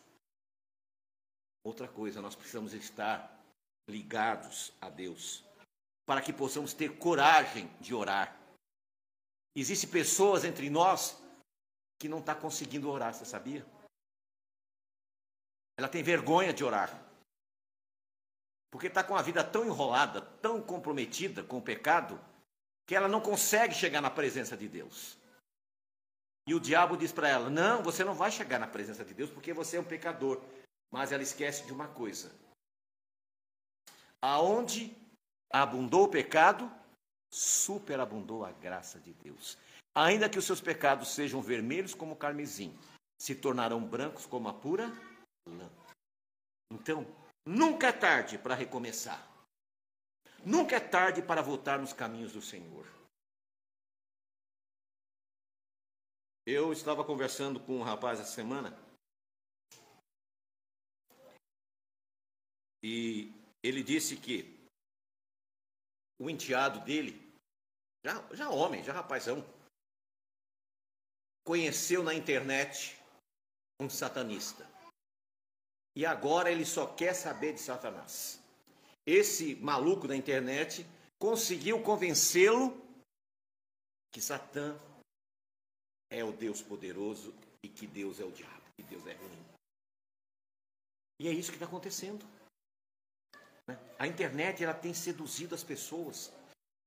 Outra 1.63 1.88
coisa, 1.88 2.22
nós 2.22 2.36
precisamos 2.36 2.74
estar 2.74 3.38
ligados 3.88 4.72
a 4.80 4.89
Deus, 4.89 5.44
para 6.06 6.22
que 6.22 6.32
possamos 6.32 6.74
ter 6.74 6.98
coragem 6.98 7.68
de 7.80 7.94
orar. 7.94 8.38
Existem 9.56 9.89
pessoas 9.89 10.44
entre 10.44 10.70
nós 10.70 11.22
que 12.00 12.08
não 12.08 12.20
está 12.20 12.34
conseguindo 12.34 12.89
orar, 12.89 13.13
você 13.13 13.26
sabia? 13.26 13.65
Ela 15.78 15.89
tem 15.89 16.04
vergonha 16.04 16.54
de 16.54 16.63
orar. 16.63 16.89
Porque 18.72 18.88
está 18.88 19.04
com 19.04 19.15
a 19.15 19.22
vida 19.22 19.44
tão 19.44 19.65
enrolada, 19.65 20.22
tão 20.22 20.62
comprometida 20.62 21.44
com 21.44 21.58
o 21.58 21.62
pecado, 21.62 22.20
que 22.86 22.96
ela 22.96 23.08
não 23.08 23.20
consegue 23.20 23.74
chegar 23.74 24.02
na 24.02 24.10
presença 24.10 24.56
de 24.56 24.68
Deus. 24.68 25.18
E 26.50 26.54
o 26.56 26.60
diabo 26.60 26.98
diz 26.98 27.12
para 27.12 27.30
ela: 27.30 27.48
Não, 27.48 27.84
você 27.84 28.04
não 28.04 28.16
vai 28.16 28.32
chegar 28.32 28.58
na 28.58 28.66
presença 28.66 29.06
de 29.06 29.14
Deus 29.14 29.30
porque 29.30 29.54
você 29.54 29.78
é 29.78 29.80
um 29.80 29.84
pecador. 29.84 30.42
Mas 30.90 31.12
ela 31.12 31.22
esquece 31.22 31.64
de 31.64 31.72
uma 31.72 31.88
coisa: 31.88 32.32
aonde 34.20 34.92
abundou 35.54 36.06
o 36.06 36.10
pecado, 36.10 36.68
superabundou 37.32 38.44
a 38.44 38.52
graça 38.52 39.00
de 39.00 39.14
Deus. 39.14 39.60
Ainda 39.94 40.28
que 40.28 40.40
os 40.40 40.46
seus 40.46 40.60
pecados 40.60 41.14
sejam 41.14 41.40
vermelhos 41.40 41.94
como 41.94 42.14
o 42.14 42.18
carmesim, 42.18 42.76
se 43.22 43.36
tornarão 43.36 43.86
brancos 43.86 44.26
como 44.26 44.50
a 44.50 44.54
pura 44.54 44.92
lã. 45.48 45.70
Então, 46.74 47.06
nunca 47.46 47.90
é 47.90 47.92
tarde 47.92 48.40
para 48.40 48.56
recomeçar. 48.56 49.24
Nunca 50.44 50.78
é 50.78 50.80
tarde 50.80 51.22
para 51.22 51.44
voltar 51.44 51.78
nos 51.78 51.94
caminhos 51.94 52.32
do 52.32 52.42
Senhor. 52.42 52.88
Eu 56.52 56.74
estava 56.74 57.06
conversando 57.06 57.60
com 57.60 57.78
um 57.78 57.84
rapaz 57.84 58.20
essa 58.20 58.32
semana 58.32 58.76
e 62.84 63.32
ele 63.62 63.84
disse 63.84 64.18
que 64.18 64.58
o 66.20 66.28
enteado 66.28 66.80
dele, 66.80 67.22
já, 68.04 68.28
já 68.34 68.50
homem, 68.50 68.84
já 68.84 68.94
rapazão, 68.94 69.46
conheceu 71.46 72.02
na 72.02 72.16
internet 72.16 73.00
um 73.80 73.88
satanista. 73.88 74.68
E 75.96 76.04
agora 76.04 76.52
ele 76.52 76.66
só 76.66 76.92
quer 76.96 77.14
saber 77.14 77.54
de 77.54 77.60
Satanás. 77.60 78.42
Esse 79.06 79.54
maluco 79.58 80.08
da 80.08 80.16
internet 80.16 80.84
conseguiu 81.20 81.84
convencê-lo 81.84 82.76
que 84.12 84.20
Satã 84.20 84.88
é 86.10 86.24
o 86.24 86.32
Deus 86.32 86.62
poderoso 86.62 87.34
e 87.63 87.69
que 87.69 87.86
Deus 87.86 88.19
é 88.19 88.26
o 88.26 88.32
diabo, 88.32 88.63
que 88.76 88.84
Deus 88.84 89.06
é 89.06 89.13
ruim. 89.13 89.45
E 91.19 91.28
é 91.28 91.32
isso 91.32 91.52
que 91.52 91.58
está 91.58 91.65
acontecendo. 91.65 92.26
Né? 93.67 93.78
A 94.00 94.08
internet 94.08 94.63
ela 94.63 94.74
tem 94.74 94.93
seduzido 94.93 95.54
as 95.54 95.63
pessoas, 95.63 96.34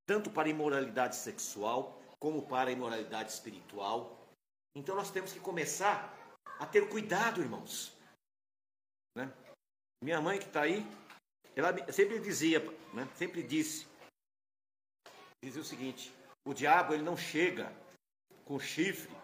tanto 0.06 0.30
para 0.30 0.48
imoralidade 0.48 1.16
sexual, 1.16 2.02
como 2.18 2.46
para 2.46 2.72
imoralidade 2.72 3.30
espiritual. 3.30 4.18
Então 4.74 4.96
nós 4.96 5.10
temos 5.10 5.32
que 5.32 5.40
começar 5.40 6.16
a 6.58 6.66
ter 6.66 6.88
cuidado, 6.88 7.40
irmãos. 7.40 7.92
Né? 9.16 9.30
Minha 10.02 10.20
mãe 10.20 10.38
que 10.38 10.46
está 10.46 10.62
aí, 10.62 10.84
ela 11.54 11.92
sempre 11.92 12.18
dizia, 12.18 12.60
né? 12.94 13.06
sempre 13.14 13.42
disse, 13.42 13.86
dizia 15.44 15.60
o 15.60 15.64
seguinte: 15.64 16.12
o 16.46 16.54
diabo 16.54 16.94
ele 16.94 17.02
não 17.02 17.16
chega 17.16 17.70
com 18.44 18.58
chifre, 18.58 19.14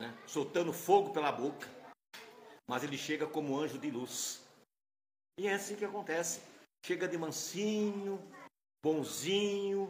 né? 0.00 0.12
soltando 0.26 0.72
fogo 0.72 1.12
pela 1.12 1.32
boca, 1.32 1.68
mas 2.68 2.84
ele 2.84 2.98
chega 2.98 3.26
como 3.26 3.58
anjo 3.58 3.78
de 3.78 3.90
luz. 3.90 4.42
E 5.38 5.46
é 5.46 5.54
assim 5.54 5.76
que 5.76 5.84
acontece 5.84 6.52
chega 6.84 7.06
de 7.06 7.16
mansinho, 7.16 8.18
bonzinho, 8.84 9.88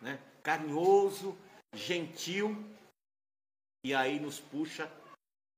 né, 0.00 0.18
carinhoso, 0.42 1.36
gentil, 1.74 2.54
e 3.84 3.94
aí 3.94 4.20
nos 4.20 4.40
puxa 4.40 4.90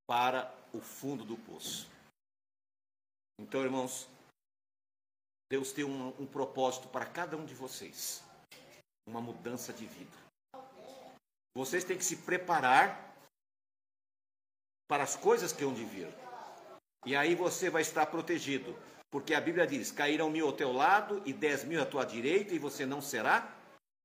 para 0.08 0.54
o 0.72 0.80
fundo 0.80 1.24
do 1.24 1.36
poço. 1.36 1.90
Então, 3.38 3.62
irmãos, 3.62 4.08
Deus 5.50 5.72
tem 5.72 5.84
um, 5.84 6.08
um 6.20 6.26
propósito 6.26 6.88
para 6.88 7.04
cada 7.04 7.36
um 7.36 7.44
de 7.44 7.54
vocês, 7.54 8.22
uma 9.06 9.20
mudança 9.20 9.72
de 9.72 9.86
vida. 9.86 10.25
Vocês 11.56 11.84
têm 11.84 11.96
que 11.96 12.04
se 12.04 12.18
preparar 12.18 13.16
para 14.86 15.02
as 15.02 15.16
coisas 15.16 15.54
que 15.54 15.64
hão 15.64 15.72
de 15.72 15.86
vir. 15.86 16.06
E 17.06 17.16
aí 17.16 17.34
você 17.34 17.70
vai 17.70 17.80
estar 17.80 18.04
protegido 18.04 18.76
porque 19.10 19.32
a 19.32 19.40
Bíblia 19.40 19.66
diz: 19.66 19.90
cairão 19.90 20.28
mil 20.28 20.46
ao 20.46 20.52
teu 20.52 20.70
lado 20.70 21.22
e 21.24 21.32
dez 21.32 21.64
mil 21.64 21.80
à 21.82 21.86
tua 21.86 22.04
direita, 22.04 22.52
e 22.52 22.58
você 22.58 22.84
não 22.84 23.00
será 23.00 23.50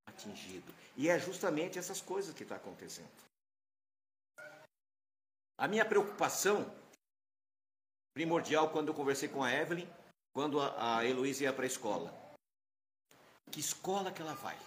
atingido. 0.05 0.73
E 0.95 1.09
é 1.09 1.19
justamente 1.19 1.77
essas 1.77 1.99
coisas 1.99 2.33
que 2.33 2.43
está 2.43 2.55
acontecendo. 2.55 3.11
A 5.57 5.67
minha 5.67 5.83
preocupação 5.83 6.73
primordial 8.13 8.69
quando 8.69 8.87
eu 8.87 8.93
conversei 8.93 9.27
com 9.27 9.43
a 9.43 9.51
Evelyn, 9.51 9.87
quando 10.33 10.61
a, 10.61 10.99
a 10.99 11.05
Heloísa 11.05 11.43
ia 11.43 11.51
para 11.51 11.65
a 11.65 11.67
escola. 11.67 12.13
Que 13.51 13.59
escola 13.59 14.09
que 14.13 14.21
ela 14.21 14.35
vai? 14.35 14.57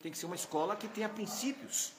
Tem 0.00 0.10
que 0.10 0.18
ser 0.18 0.26
uma 0.26 0.34
escola 0.34 0.76
que 0.76 0.88
tenha 0.88 1.08
princípios. 1.08 1.92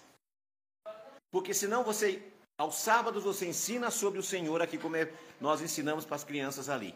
Porque 1.31 1.53
senão 1.53 1.83
você 1.83 2.21
aos 2.57 2.75
sábados 2.75 3.23
você 3.23 3.47
ensina 3.47 3.89
sobre 3.89 4.19
o 4.19 4.23
Senhor 4.23 4.61
aqui 4.61 4.77
como 4.77 4.95
é, 4.95 5.11
nós 5.39 5.61
ensinamos 5.61 6.05
para 6.05 6.15
as 6.15 6.23
crianças 6.23 6.69
ali. 6.69 6.93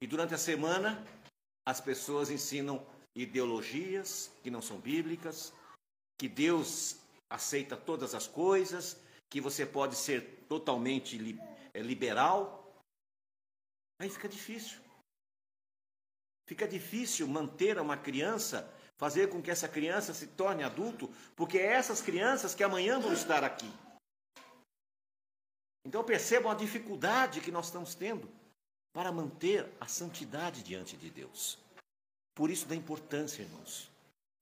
E 0.00 0.06
durante 0.06 0.34
a 0.34 0.38
semana 0.38 1.04
as 1.66 1.80
pessoas 1.80 2.30
ensinam 2.30 2.84
ideologias 3.14 4.30
que 4.42 4.50
não 4.50 4.62
são 4.62 4.78
bíblicas, 4.80 5.52
que 6.18 6.28
Deus 6.28 6.96
aceita 7.28 7.76
todas 7.76 8.14
as 8.14 8.26
coisas, 8.26 8.96
que 9.28 9.40
você 9.40 9.66
pode 9.66 9.94
ser 9.94 10.44
totalmente 10.48 11.18
eh, 11.74 11.82
liberal. 11.82 12.72
Aí 14.00 14.08
fica 14.08 14.28
difícil. 14.28 14.80
Fica 16.48 16.66
difícil 16.66 17.28
manter 17.28 17.78
uma 17.78 17.96
criança 17.96 18.72
fazer 18.98 19.28
com 19.28 19.40
que 19.40 19.50
essa 19.50 19.68
criança 19.68 20.12
se 20.12 20.26
torne 20.26 20.64
adulto, 20.64 21.08
porque 21.36 21.56
é 21.56 21.72
essas 21.72 22.02
crianças 22.02 22.54
que 22.54 22.64
amanhã 22.64 22.98
vão 22.98 23.12
estar 23.12 23.44
aqui. 23.44 23.72
Então 25.86 26.04
percebam 26.04 26.50
a 26.50 26.54
dificuldade 26.54 27.40
que 27.40 27.52
nós 27.52 27.66
estamos 27.66 27.94
tendo 27.94 28.28
para 28.92 29.12
manter 29.12 29.70
a 29.80 29.86
santidade 29.86 30.62
diante 30.62 30.96
de 30.96 31.08
Deus. 31.08 31.56
Por 32.34 32.50
isso 32.50 32.66
da 32.66 32.74
importância, 32.74 33.42
irmãos, 33.42 33.88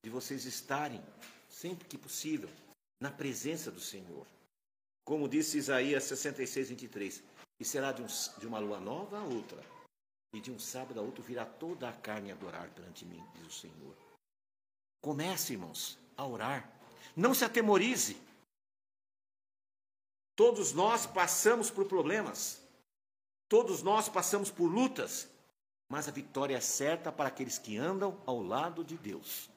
de 0.03 0.11
vocês 0.11 0.47
estarem 0.47 1.05
sempre 1.49 1.87
que 1.87 1.99
possível 1.99 2.49
na 3.01 3.11
presença 3.11 3.71
do 3.71 3.81
Senhor. 3.81 4.27
Como 5.05 5.29
disse 5.29 5.59
Isaías 5.59 6.05
66, 6.05 6.71
23, 6.71 7.23
e 7.61 7.65
será 7.65 7.93
de, 7.93 8.03
um, 8.03 8.07
de 8.39 8.47
uma 8.47 8.59
lua 8.59 8.81
nova 8.81 9.19
a 9.19 9.25
outra, 9.25 9.63
e 10.33 10.41
de 10.41 10.51
um 10.51 10.59
sábado 10.59 10.99
a 10.99 11.03
outro 11.03 11.23
virá 11.23 11.45
toda 11.45 11.89
a 11.89 11.93
carne 11.93 12.33
adorar 12.33 12.69
perante 12.71 13.05
mim, 13.05 13.23
diz 13.35 13.47
o 13.47 13.61
Senhor. 13.61 14.06
Comece, 15.07 15.53
irmãos, 15.53 15.97
a 16.17 16.27
orar. 16.27 16.69
Não 17.15 17.33
se 17.33 17.45
atemorize. 17.45 18.21
Todos 20.35 20.73
nós 20.73 21.07
passamos 21.07 21.71
por 21.71 21.87
problemas. 21.87 22.61
Todos 23.49 23.85
nós 23.85 24.09
passamos 24.09 24.51
por 24.51 24.67
lutas. 24.67 25.29
Mas 25.89 26.09
a 26.09 26.11
vitória 26.11 26.57
é 26.57 26.61
certa 26.61 27.13
para 27.13 27.29
aqueles 27.29 27.57
que 27.57 27.77
andam 27.77 28.21
ao 28.27 28.43
lado 28.43 28.83
de 28.83 28.97
Deus. 28.97 29.49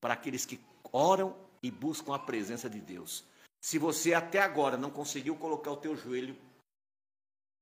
Para 0.00 0.14
aqueles 0.14 0.46
que 0.46 0.60
oram 0.92 1.36
e 1.60 1.72
buscam 1.72 2.14
a 2.14 2.18
presença 2.20 2.70
de 2.70 2.78
Deus. 2.78 3.24
Se 3.60 3.80
você 3.80 4.14
até 4.14 4.38
agora 4.38 4.76
não 4.76 4.92
conseguiu 4.92 5.34
colocar 5.34 5.72
o 5.72 5.76
teu 5.76 5.96
joelho, 5.96 6.36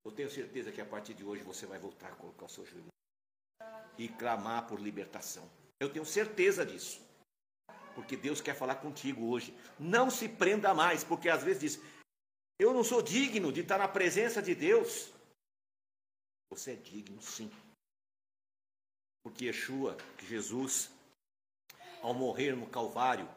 eu 0.05 0.13
tenho 0.13 0.29
certeza 0.29 0.71
que 0.71 0.83
a 0.83 0.87
partir 0.87 1.15
de 1.15 1.25
hoje 1.25 1.43
você 1.43 1.65
vai 1.65 1.79
voltar 1.79 2.09
a 2.09 2.17
colocar 2.17 2.45
o 2.45 2.51
seu 2.51 2.67
joelho 2.67 2.93
e 3.97 4.07
clamar 4.07 4.67
por 4.67 4.79
libertação. 4.79 5.51
Eu 5.81 5.91
tenho 5.91 6.05
certeza 6.05 6.67
disso 6.67 7.11
porque 7.95 8.17
Deus 8.17 8.41
quer 8.41 8.55
falar 8.55 8.77
contigo 8.77 9.31
hoje. 9.31 9.55
Não 9.79 10.11
se 10.11 10.29
prenda 10.29 10.75
mais, 10.75 11.05
porque 11.05 11.29
às 11.29 11.43
vezes 11.43 11.61
diz: 11.61 11.85
Eu 12.59 12.73
não 12.73 12.85
sou 12.85 13.03
digno 13.03 13.53
de 13.53 13.61
estar 13.61 13.79
na 13.79 13.89
presença 13.89 14.43
de 14.43 14.55
Deus. 14.55 15.13
Você 16.51 16.73
é 16.73 16.77
digno, 16.77 17.21
sim. 17.23 17.51
Porque 19.23 19.47
Yeshua, 19.47 19.97
Jesus, 20.29 20.91
ao 22.03 22.13
morrer 22.13 22.57
no 22.57 22.67
Calvário, 22.67 23.29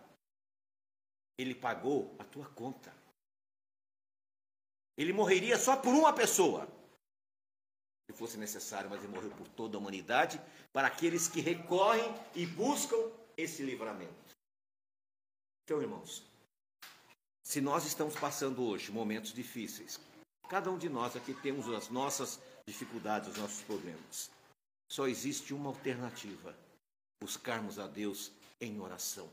ele 1.37 1.53
pagou 1.53 2.15
a 2.19 2.23
tua 2.23 2.47
conta. 2.49 2.93
Ele 4.97 5.13
morreria 5.13 5.57
só 5.57 5.75
por 5.77 5.93
uma 5.93 6.13
pessoa, 6.13 6.67
fosse 8.15 8.37
necessário, 8.37 8.89
mas 8.89 9.03
ele 9.03 9.13
morreu 9.13 9.29
por 9.31 9.47
toda 9.49 9.77
a 9.77 9.79
humanidade, 9.79 10.41
para 10.71 10.87
aqueles 10.87 11.27
que 11.27 11.41
recorrem 11.41 12.13
e 12.33 12.45
buscam 12.45 12.97
esse 13.37 13.61
livramento. 13.61 14.24
Então, 15.65 15.82
irmãos, 15.82 16.23
se 17.41 17.60
nós 17.60 17.86
estamos 17.86 18.13
passando 18.15 18.63
hoje 18.63 18.91
momentos 18.91 19.34
difíceis, 19.34 19.99
cada 20.47 20.69
um 20.69 20.78
de 20.78 20.88
nós 20.88 21.15
aqui 21.15 21.34
temos 21.34 21.67
as 21.73 21.89
nossas 21.89 22.39
dificuldades, 22.67 23.30
os 23.30 23.38
nossos 23.38 23.62
problemas. 23.63 24.30
Só 24.88 25.08
existe 25.08 25.56
uma 25.56 25.69
alternativa: 25.69 26.56
buscarmos 27.19 27.80
a 27.80 27.88
Deus 27.88 28.32
em 28.62 28.80
oração, 28.80 29.28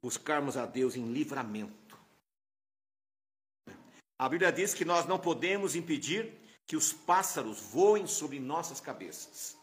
buscarmos 0.00 0.56
a 0.56 0.64
Deus 0.64 0.94
em 0.94 1.12
livramento. 1.12 1.98
A 4.16 4.28
Bíblia 4.28 4.52
diz 4.52 4.74
que 4.74 4.84
nós 4.84 5.06
não 5.06 5.18
podemos 5.18 5.74
impedir 5.74 6.38
que 6.68 6.76
os 6.76 6.92
pássaros 6.92 7.58
voem 7.58 8.06
sobre 8.06 8.38
nossas 8.38 8.80
cabeças, 8.80 9.56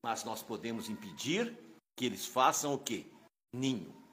mas 0.00 0.22
nós 0.22 0.44
podemos 0.44 0.88
impedir 0.88 1.58
que 1.96 2.04
eles 2.04 2.24
façam 2.24 2.72
o 2.72 2.78
quê? 2.78 3.04
Ninho. 3.52 4.03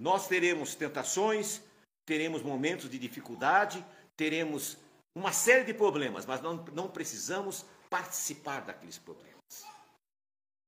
Nós 0.00 0.26
teremos 0.26 0.74
tentações, 0.74 1.60
teremos 2.06 2.42
momentos 2.42 2.88
de 2.88 2.98
dificuldade, 2.98 3.84
teremos 4.16 4.78
uma 5.14 5.30
série 5.30 5.62
de 5.62 5.74
problemas, 5.74 6.24
mas 6.24 6.40
não, 6.40 6.56
não 6.72 6.88
precisamos 6.88 7.66
participar 7.90 8.60
daqueles 8.62 8.96
problemas. 8.96 9.66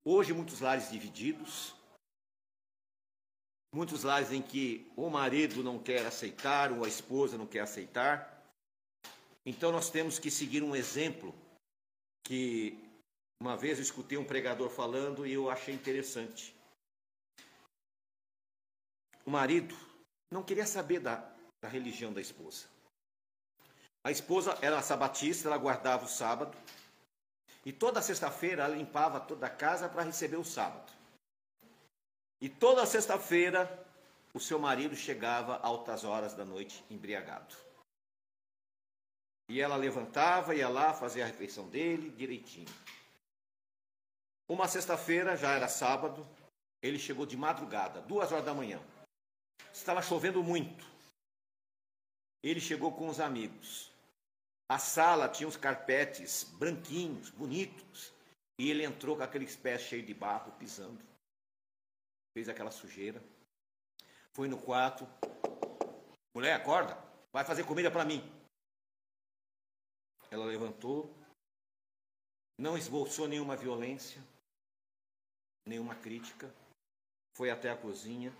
Hoje, 0.05 0.35
muitos 0.35 0.61
lares 0.61 0.91
divididos, 0.91 1.75
muitos 3.75 4.03
lares 4.03 4.31
em 4.33 4.43
que 4.43 4.93
o 4.95 5.09
marido 5.09 5.63
não 5.63 5.79
quer 5.79 6.05
aceitar 6.05 6.71
ou 6.71 6.85
a 6.85 6.89
esposa 6.89 7.39
não 7.39 7.47
quer 7.47 7.61
aceitar. 7.61 8.45
Então, 9.47 9.73
nós 9.73 9.89
temos 9.89 10.19
que 10.19 10.31
seguir 10.31 10.63
um 10.63 10.77
exemplo 10.77 11.35
que 12.23 12.79
uma 13.41 13.57
vez 13.57 13.79
eu 13.79 13.83
escutei 13.83 14.19
um 14.19 14.27
pregador 14.27 14.69
falando 14.69 15.27
e 15.27 15.33
eu 15.33 15.49
achei 15.49 15.75
interessante. 15.75 16.55
O 19.25 19.31
marido 19.31 19.77
não 20.31 20.43
queria 20.43 20.67
saber 20.67 21.01
da, 21.01 21.17
da 21.61 21.69
religião 21.69 22.13
da 22.13 22.21
esposa. 22.21 22.67
A 24.05 24.11
esposa 24.11 24.59
era 24.61 24.83
sabatista, 24.83 25.49
ela 25.49 25.57
guardava 25.57 26.05
o 26.05 26.09
sábado. 26.09 26.57
E 27.65 27.73
toda 27.73 28.03
sexta-feira 28.03 28.65
ela 28.65 28.75
limpava 28.75 29.21
toda 29.21 29.47
a 29.47 29.51
casa 29.51 29.89
para 29.89 30.03
receber 30.03 30.37
o 30.37 30.45
sábado. 30.45 30.93
E 32.41 32.49
toda 32.49 32.85
sexta-feira 32.85 33.87
o 34.35 34.41
seu 34.41 34.59
marido 34.59 34.97
chegava 34.97 35.59
altas 35.59 36.03
horas 36.03 36.35
da 36.35 36.45
noite 36.45 36.85
embriagado. 36.91 37.55
E 39.49 39.61
ela 39.61 39.77
levantava, 39.77 40.55
ia 40.55 40.69
lá 40.69 40.93
fazer 40.93 41.23
a 41.23 41.27
refeição 41.27 41.69
dele 41.69 42.11
direitinho. 42.11 42.75
Uma 44.49 44.67
sexta-feira, 44.67 45.37
já 45.37 45.53
era 45.53 45.69
sábado, 45.69 46.27
ele 46.83 46.99
chegou 46.99 47.25
de 47.25 47.37
madrugada, 47.37 48.01
duas 48.01 48.33
horas 48.33 48.45
da 48.45 48.55
manhã. 48.55 48.81
Estava 49.73 50.03
chovendo 50.03 50.43
muito. 50.43 50.85
Ele 52.43 52.61
chegou 52.61 52.93
com 52.93 53.09
os 53.09 53.21
amigos. 53.21 53.91
A 54.69 54.79
sala 54.79 55.29
tinha 55.29 55.49
os 55.49 55.57
carpetes 55.57 56.45
branquinhos, 56.45 57.31
bonitos. 57.31 58.13
E 58.59 58.71
ele 58.71 58.85
entrou 58.85 59.17
com 59.17 59.23
aqueles 59.23 59.57
pés 59.57 59.83
cheios 59.83 60.07
de 60.07 60.15
barro, 60.15 60.53
pisando. 60.53 61.03
Fez 62.35 62.49
aquela 62.49 62.71
sujeira. 62.71 63.23
Foi 64.33 64.49
no 64.49 64.61
quarto. 64.61 65.07
Mulher, 66.35 66.55
acorda. 66.55 66.97
Vai 67.33 67.45
fazer 67.45 67.65
comida 67.65 67.91
para 67.91 68.05
mim. 68.05 68.23
Ela 70.31 70.45
levantou. 70.45 71.15
Não 72.59 72.77
esboçou 72.77 73.27
nenhuma 73.27 73.57
violência, 73.57 74.23
nenhuma 75.67 75.95
crítica. 75.95 76.55
Foi 77.35 77.51
até 77.51 77.71
a 77.71 77.77
cozinha 77.77 78.33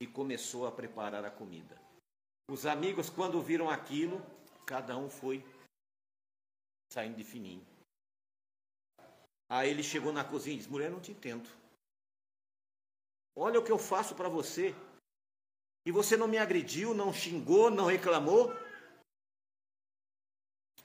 e 0.00 0.06
começou 0.06 0.66
a 0.66 0.72
preparar 0.72 1.24
a 1.24 1.30
comida. 1.30 1.76
Os 2.48 2.66
amigos, 2.66 3.10
quando 3.10 3.42
viram 3.42 3.68
aquilo, 3.68 4.20
cada 4.64 4.96
um 4.96 5.10
foi 5.10 5.44
saindo 6.90 7.16
de 7.16 7.24
fininho. 7.24 7.66
Aí 9.48 9.70
ele 9.70 9.82
chegou 9.82 10.12
na 10.12 10.24
cozinha 10.24 10.54
e 10.54 10.58
disse: 10.58 10.70
Mulher, 10.70 10.90
não 10.90 11.00
te 11.00 11.12
entendo. 11.12 11.48
Olha 13.36 13.60
o 13.60 13.64
que 13.64 13.72
eu 13.72 13.78
faço 13.78 14.14
para 14.14 14.28
você. 14.28 14.74
E 15.86 15.92
você 15.92 16.16
não 16.16 16.28
me 16.28 16.38
agrediu, 16.38 16.94
não 16.94 17.12
xingou, 17.12 17.70
não 17.70 17.86
reclamou. 17.86 18.52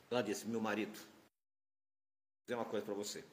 Ela 0.10 0.22
disse: 0.22 0.46
Meu 0.48 0.62
marido, 0.62 0.94
vou 0.94 2.44
dizer 2.46 2.56
uma 2.56 2.70
coisa 2.70 2.86
para 2.86 2.96
você. 2.96 3.24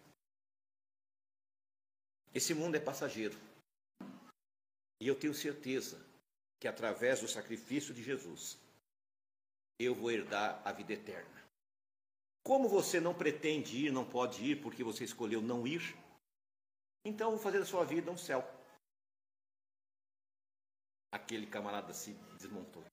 Esse 2.33 2.55
mundo 2.55 2.77
é 2.77 2.81
passageiro. 2.81 3.37
E 5.01 5.09
eu 5.09 5.19
tenho 5.19 5.33
certeza 5.33 5.99
que 6.61 6.69
através 6.69 7.21
do 7.21 7.29
sacrifício 7.29 7.95
de 7.95 8.03
Jesus, 8.03 8.59
eu 9.79 9.95
vou 9.95 10.11
herdar 10.11 10.61
a 10.63 10.73
vida 10.73 10.93
eterna. 10.93 11.41
Como 12.45 12.69
você 12.69 13.01
não 13.01 13.15
pretende 13.15 13.87
ir, 13.87 13.91
não 13.91 14.09
pode 14.09 14.45
ir 14.45 14.61
porque 14.63 14.85
você 14.85 15.05
escolheu 15.05 15.41
não 15.41 15.67
ir, 15.67 15.97
então 17.05 17.31
vou 17.31 17.41
fazer 17.41 17.59
da 17.59 17.65
sua 17.65 17.85
vida 17.85 18.11
um 18.11 18.17
céu. 18.17 18.45
Aquele 21.13 21.47
camarada 21.47 21.95
se 21.95 22.13
desmontou. 22.39 22.85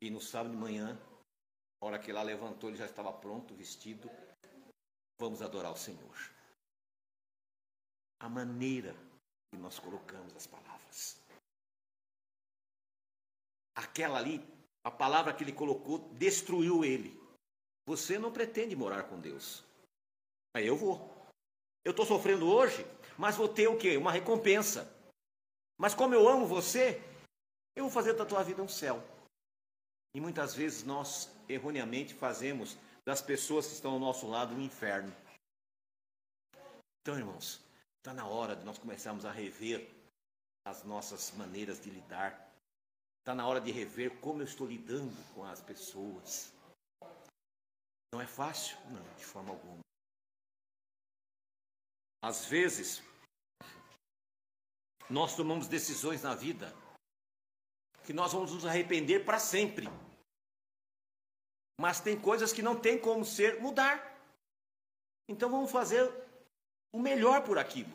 E 0.00 0.10
no 0.10 0.20
sábado 0.20 0.52
de 0.52 0.56
manhã, 0.56 0.98
a 1.80 1.86
hora 1.86 1.98
que 1.98 2.12
lá 2.12 2.22
levantou, 2.22 2.70
ele 2.70 2.78
já 2.78 2.86
estava 2.86 3.12
pronto, 3.12 3.54
vestido. 3.54 4.08
Vamos 5.18 5.42
adorar 5.42 5.72
o 5.72 5.76
Senhor. 5.76 6.16
A 8.20 8.28
maneira 8.28 8.94
nós 9.56 9.78
colocamos 9.78 10.34
as 10.36 10.46
palavras. 10.46 11.20
Aquela 13.74 14.18
ali, 14.18 14.42
a 14.84 14.90
palavra 14.90 15.32
que 15.32 15.42
ele 15.42 15.52
colocou, 15.52 15.98
destruiu 16.14 16.84
ele. 16.84 17.18
Você 17.86 18.18
não 18.18 18.32
pretende 18.32 18.76
morar 18.76 19.04
com 19.04 19.20
Deus. 19.20 19.64
Aí 20.54 20.66
eu 20.66 20.76
vou. 20.76 21.12
Eu 21.84 21.90
estou 21.90 22.06
sofrendo 22.06 22.46
hoje, 22.46 22.86
mas 23.18 23.36
vou 23.36 23.48
ter 23.48 23.68
o 23.68 23.76
quê? 23.76 23.96
Uma 23.96 24.12
recompensa. 24.12 24.90
Mas 25.78 25.94
como 25.94 26.14
eu 26.14 26.28
amo 26.28 26.46
você, 26.46 27.02
eu 27.76 27.84
vou 27.84 27.90
fazer 27.90 28.14
da 28.14 28.24
tua 28.24 28.42
vida 28.42 28.62
um 28.62 28.68
céu. 28.68 29.02
E 30.14 30.20
muitas 30.20 30.54
vezes 30.54 30.84
nós 30.84 31.28
erroneamente 31.48 32.14
fazemos 32.14 32.78
das 33.04 33.20
pessoas 33.20 33.66
que 33.66 33.74
estão 33.74 33.92
ao 33.92 33.98
nosso 33.98 34.26
lado 34.28 34.54
um 34.54 34.60
inferno. 34.60 35.12
Então, 37.00 37.18
irmãos, 37.18 37.60
Está 38.04 38.12
na 38.12 38.26
hora 38.26 38.54
de 38.54 38.62
nós 38.66 38.76
começarmos 38.76 39.24
a 39.24 39.32
rever 39.32 39.90
as 40.66 40.84
nossas 40.84 41.30
maneiras 41.30 41.80
de 41.80 41.88
lidar. 41.88 42.32
Está 43.20 43.34
na 43.34 43.48
hora 43.48 43.62
de 43.62 43.72
rever 43.72 44.20
como 44.20 44.42
eu 44.42 44.44
estou 44.44 44.66
lidando 44.66 45.16
com 45.32 45.42
as 45.42 45.62
pessoas. 45.62 46.52
Não 48.12 48.20
é 48.20 48.26
fácil? 48.26 48.76
Não, 48.90 49.02
de 49.16 49.24
forma 49.24 49.52
alguma. 49.52 49.78
Às 52.22 52.44
vezes, 52.44 53.02
nós 55.08 55.34
tomamos 55.34 55.66
decisões 55.66 56.22
na 56.22 56.34
vida 56.34 56.70
que 58.04 58.12
nós 58.12 58.34
vamos 58.34 58.52
nos 58.52 58.66
arrepender 58.66 59.24
para 59.24 59.38
sempre. 59.38 59.86
Mas 61.80 62.00
tem 62.00 62.20
coisas 62.20 62.52
que 62.52 62.60
não 62.60 62.78
tem 62.78 63.00
como 63.00 63.24
ser 63.24 63.62
mudar. 63.62 64.14
Então 65.26 65.50
vamos 65.50 65.72
fazer 65.72 66.23
o 66.94 66.98
melhor 67.00 67.42
por 67.42 67.58
aquilo. 67.58 67.90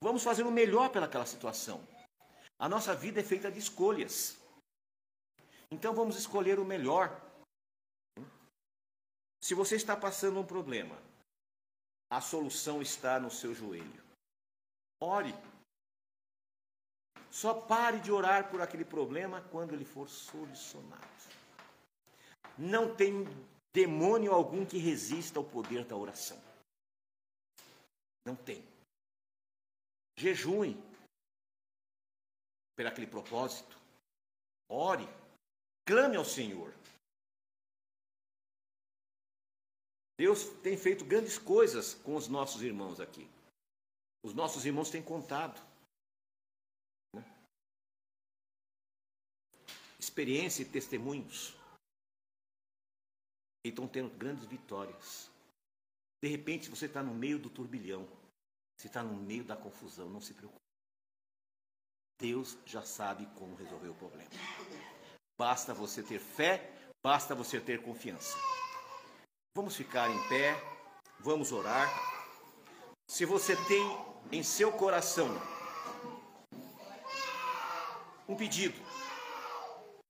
Vamos 0.00 0.24
fazer 0.24 0.42
o 0.42 0.50
melhor 0.50 0.90
pelaquela 0.90 1.24
situação. 1.24 1.80
A 2.58 2.68
nossa 2.68 2.96
vida 2.96 3.20
é 3.20 3.22
feita 3.22 3.48
de 3.48 3.60
escolhas. 3.60 4.36
Então 5.70 5.94
vamos 5.94 6.16
escolher 6.16 6.58
o 6.58 6.64
melhor. 6.64 7.16
Se 9.40 9.54
você 9.54 9.76
está 9.76 9.96
passando 9.96 10.40
um 10.40 10.44
problema, 10.44 11.00
a 12.10 12.20
solução 12.20 12.82
está 12.82 13.20
no 13.20 13.30
seu 13.30 13.54
joelho. 13.54 14.02
Ore. 15.00 15.34
Só 17.30 17.54
pare 17.54 18.00
de 18.00 18.10
orar 18.10 18.50
por 18.50 18.60
aquele 18.60 18.84
problema 18.84 19.42
quando 19.52 19.74
ele 19.74 19.84
for 19.84 20.08
solucionado. 20.08 21.06
Não 22.58 22.96
tem 22.96 23.24
demônio 23.72 24.32
algum 24.32 24.66
que 24.66 24.78
resista 24.78 25.38
ao 25.38 25.44
poder 25.44 25.84
da 25.84 25.94
oração. 25.94 26.47
Não 28.24 28.36
tem. 28.36 28.62
Jejue 30.18 30.74
por 32.76 32.86
aquele 32.86 33.06
propósito. 33.06 33.76
Ore. 34.68 35.06
Clame 35.86 36.16
ao 36.16 36.24
Senhor. 36.24 36.72
Deus 40.18 40.44
tem 40.62 40.76
feito 40.76 41.04
grandes 41.04 41.38
coisas 41.38 41.94
com 41.94 42.16
os 42.16 42.28
nossos 42.28 42.60
irmãos 42.62 43.00
aqui. 43.00 43.28
Os 44.22 44.34
nossos 44.34 44.66
irmãos 44.66 44.90
têm 44.90 45.02
contado. 45.02 45.60
Né? 47.14 47.22
Experiência 49.98 50.62
e 50.62 50.68
testemunhos. 50.68 51.56
e 53.64 53.70
estão 53.70 53.88
tendo 53.88 54.10
grandes 54.16 54.44
vitórias. 54.44 55.30
De 56.22 56.28
repente 56.28 56.70
você 56.70 56.86
está 56.86 57.02
no 57.02 57.14
meio 57.14 57.38
do 57.38 57.48
turbilhão, 57.48 58.08
você 58.76 58.88
está 58.88 59.02
no 59.02 59.14
meio 59.14 59.44
da 59.44 59.56
confusão, 59.56 60.08
não 60.08 60.20
se 60.20 60.34
preocupe. 60.34 60.60
Deus 62.20 62.58
já 62.66 62.82
sabe 62.82 63.26
como 63.36 63.54
resolver 63.54 63.88
o 63.88 63.94
problema. 63.94 64.30
Basta 65.38 65.72
você 65.72 66.02
ter 66.02 66.18
fé, 66.18 66.72
basta 67.02 67.34
você 67.34 67.60
ter 67.60 67.82
confiança. 67.82 68.36
Vamos 69.54 69.76
ficar 69.76 70.10
em 70.10 70.28
pé, 70.28 70.54
vamos 71.20 71.52
orar. 71.52 71.88
Se 73.08 73.24
você 73.24 73.54
tem 73.66 73.82
em 74.32 74.42
seu 74.42 74.72
coração 74.72 75.28
um 78.28 78.36
pedido, 78.36 78.78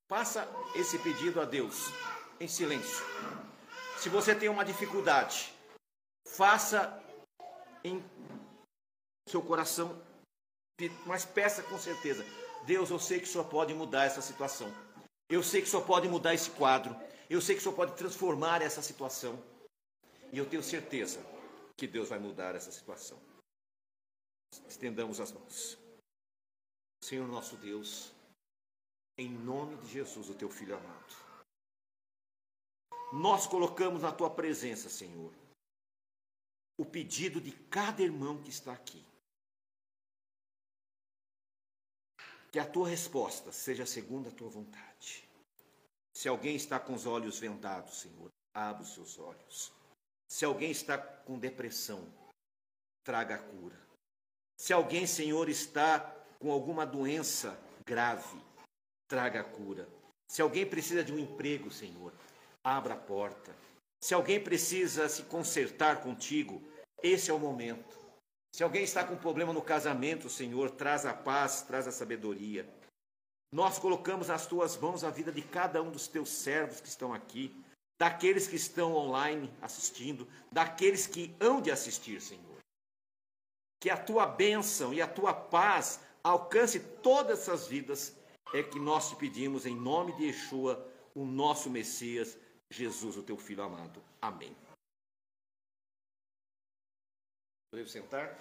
Faça 0.08 0.48
esse 0.74 0.98
pedido 1.00 1.38
a 1.38 1.44
Deus 1.44 1.92
em 2.40 2.48
silêncio. 2.48 3.04
Se 3.98 4.08
você 4.08 4.34
tem 4.34 4.48
uma 4.48 4.64
dificuldade, 4.64 5.52
faça 6.36 7.02
em 7.84 8.02
seu 9.28 9.42
coração, 9.42 10.00
mas 11.06 11.24
peça 11.24 11.62
com 11.62 11.78
certeza. 11.78 12.24
Deus, 12.66 12.90
eu 12.90 12.98
sei 12.98 13.20
que 13.20 13.26
Senhor 13.26 13.48
pode 13.48 13.74
mudar 13.74 14.04
essa 14.04 14.20
situação. 14.20 14.72
Eu 15.28 15.42
sei 15.42 15.62
que 15.62 15.68
Senhor 15.68 15.84
pode 15.84 16.08
mudar 16.08 16.34
esse 16.34 16.50
quadro. 16.50 16.96
Eu 17.28 17.40
sei 17.40 17.54
que 17.54 17.62
Senhor 17.62 17.74
pode 17.74 17.94
transformar 17.96 18.62
essa 18.62 18.82
situação. 18.82 19.42
E 20.32 20.38
eu 20.38 20.48
tenho 20.48 20.62
certeza 20.62 21.20
que 21.76 21.86
Deus 21.86 22.08
vai 22.08 22.18
mudar 22.18 22.54
essa 22.54 22.72
situação. 22.72 23.18
Estendamos 24.66 25.20
as 25.20 25.32
mãos. 25.32 25.78
Senhor 27.04 27.26
nosso 27.28 27.56
Deus, 27.56 28.12
em 29.16 29.28
nome 29.30 29.76
de 29.76 29.88
Jesus, 29.88 30.28
o 30.28 30.34
teu 30.34 30.50
filho 30.50 30.76
amado. 30.76 31.14
Nós 33.12 33.46
colocamos 33.46 34.02
na 34.02 34.12
tua 34.12 34.28
presença, 34.28 34.90
Senhor, 34.90 35.32
o 36.78 36.84
pedido 36.84 37.40
de 37.40 37.52
cada 37.52 38.02
irmão 38.02 38.40
que 38.40 38.48
está 38.48 38.72
aqui. 38.72 39.04
Que 42.52 42.58
a 42.58 42.64
tua 42.64 42.88
resposta 42.88 43.52
seja 43.52 43.84
segundo 43.84 44.28
a 44.28 44.32
tua 44.32 44.48
vontade. 44.48 45.28
Se 46.14 46.28
alguém 46.28 46.56
está 46.56 46.80
com 46.80 46.94
os 46.94 47.04
olhos 47.04 47.38
vendados, 47.38 48.00
Senhor, 48.00 48.30
abra 48.54 48.82
os 48.82 48.94
seus 48.94 49.18
olhos. 49.18 49.72
Se 50.28 50.44
alguém 50.44 50.70
está 50.70 50.96
com 50.96 51.38
depressão, 51.38 52.06
traga 53.04 53.34
a 53.34 53.38
cura. 53.38 53.78
Se 54.56 54.72
alguém, 54.72 55.06
Senhor, 55.06 55.48
está 55.48 56.00
com 56.38 56.50
alguma 56.50 56.86
doença 56.86 57.58
grave, 57.84 58.40
traga 59.08 59.40
a 59.40 59.44
cura. 59.44 59.88
Se 60.28 60.42
alguém 60.42 60.68
precisa 60.68 61.02
de 61.02 61.12
um 61.12 61.18
emprego, 61.18 61.70
Senhor, 61.70 62.12
abra 62.62 62.94
a 62.94 62.98
porta. 62.98 63.54
Se 64.00 64.14
alguém 64.14 64.42
precisa 64.42 65.08
se 65.08 65.24
consertar 65.24 66.02
contigo, 66.02 66.62
esse 67.02 67.30
é 67.30 67.34
o 67.34 67.38
momento. 67.38 67.96
Se 68.54 68.62
alguém 68.62 68.82
está 68.82 69.04
com 69.04 69.16
problema 69.16 69.52
no 69.52 69.62
casamento, 69.62 70.28
Senhor, 70.28 70.70
traz 70.70 71.04
a 71.04 71.12
paz, 71.12 71.62
traz 71.62 71.86
a 71.86 71.92
sabedoria. 71.92 72.68
Nós 73.52 73.78
colocamos 73.78 74.28
nas 74.28 74.46
tuas 74.46 74.76
mãos 74.76 75.04
a 75.04 75.10
vida 75.10 75.32
de 75.32 75.42
cada 75.42 75.82
um 75.82 75.90
dos 75.90 76.06
teus 76.06 76.28
servos 76.28 76.80
que 76.80 76.88
estão 76.88 77.12
aqui, 77.12 77.54
daqueles 77.98 78.46
que 78.46 78.56
estão 78.56 78.94
online 78.94 79.52
assistindo, 79.60 80.28
daqueles 80.52 81.06
que 81.06 81.34
hão 81.40 81.60
de 81.60 81.70
assistir, 81.70 82.20
Senhor. 82.20 82.58
Que 83.80 83.90
a 83.90 83.96
tua 83.96 84.26
bênção 84.26 84.92
e 84.92 85.00
a 85.00 85.06
tua 85.06 85.32
paz 85.32 86.00
alcance 86.22 86.80
todas 86.80 87.40
essas 87.40 87.66
vidas 87.66 88.16
é 88.52 88.62
que 88.62 88.78
nós 88.78 89.10
te 89.10 89.16
pedimos 89.16 89.66
em 89.66 89.76
nome 89.76 90.12
de 90.16 90.26
Yeshua, 90.26 90.86
o 91.14 91.24
nosso 91.24 91.70
Messias, 91.70 92.36
Jesus, 92.70 93.16
o 93.16 93.22
teu 93.22 93.36
filho 93.36 93.62
amado. 93.62 94.02
Amém. 94.20 94.54
Podemos 97.70 97.92
sentar? 97.92 98.36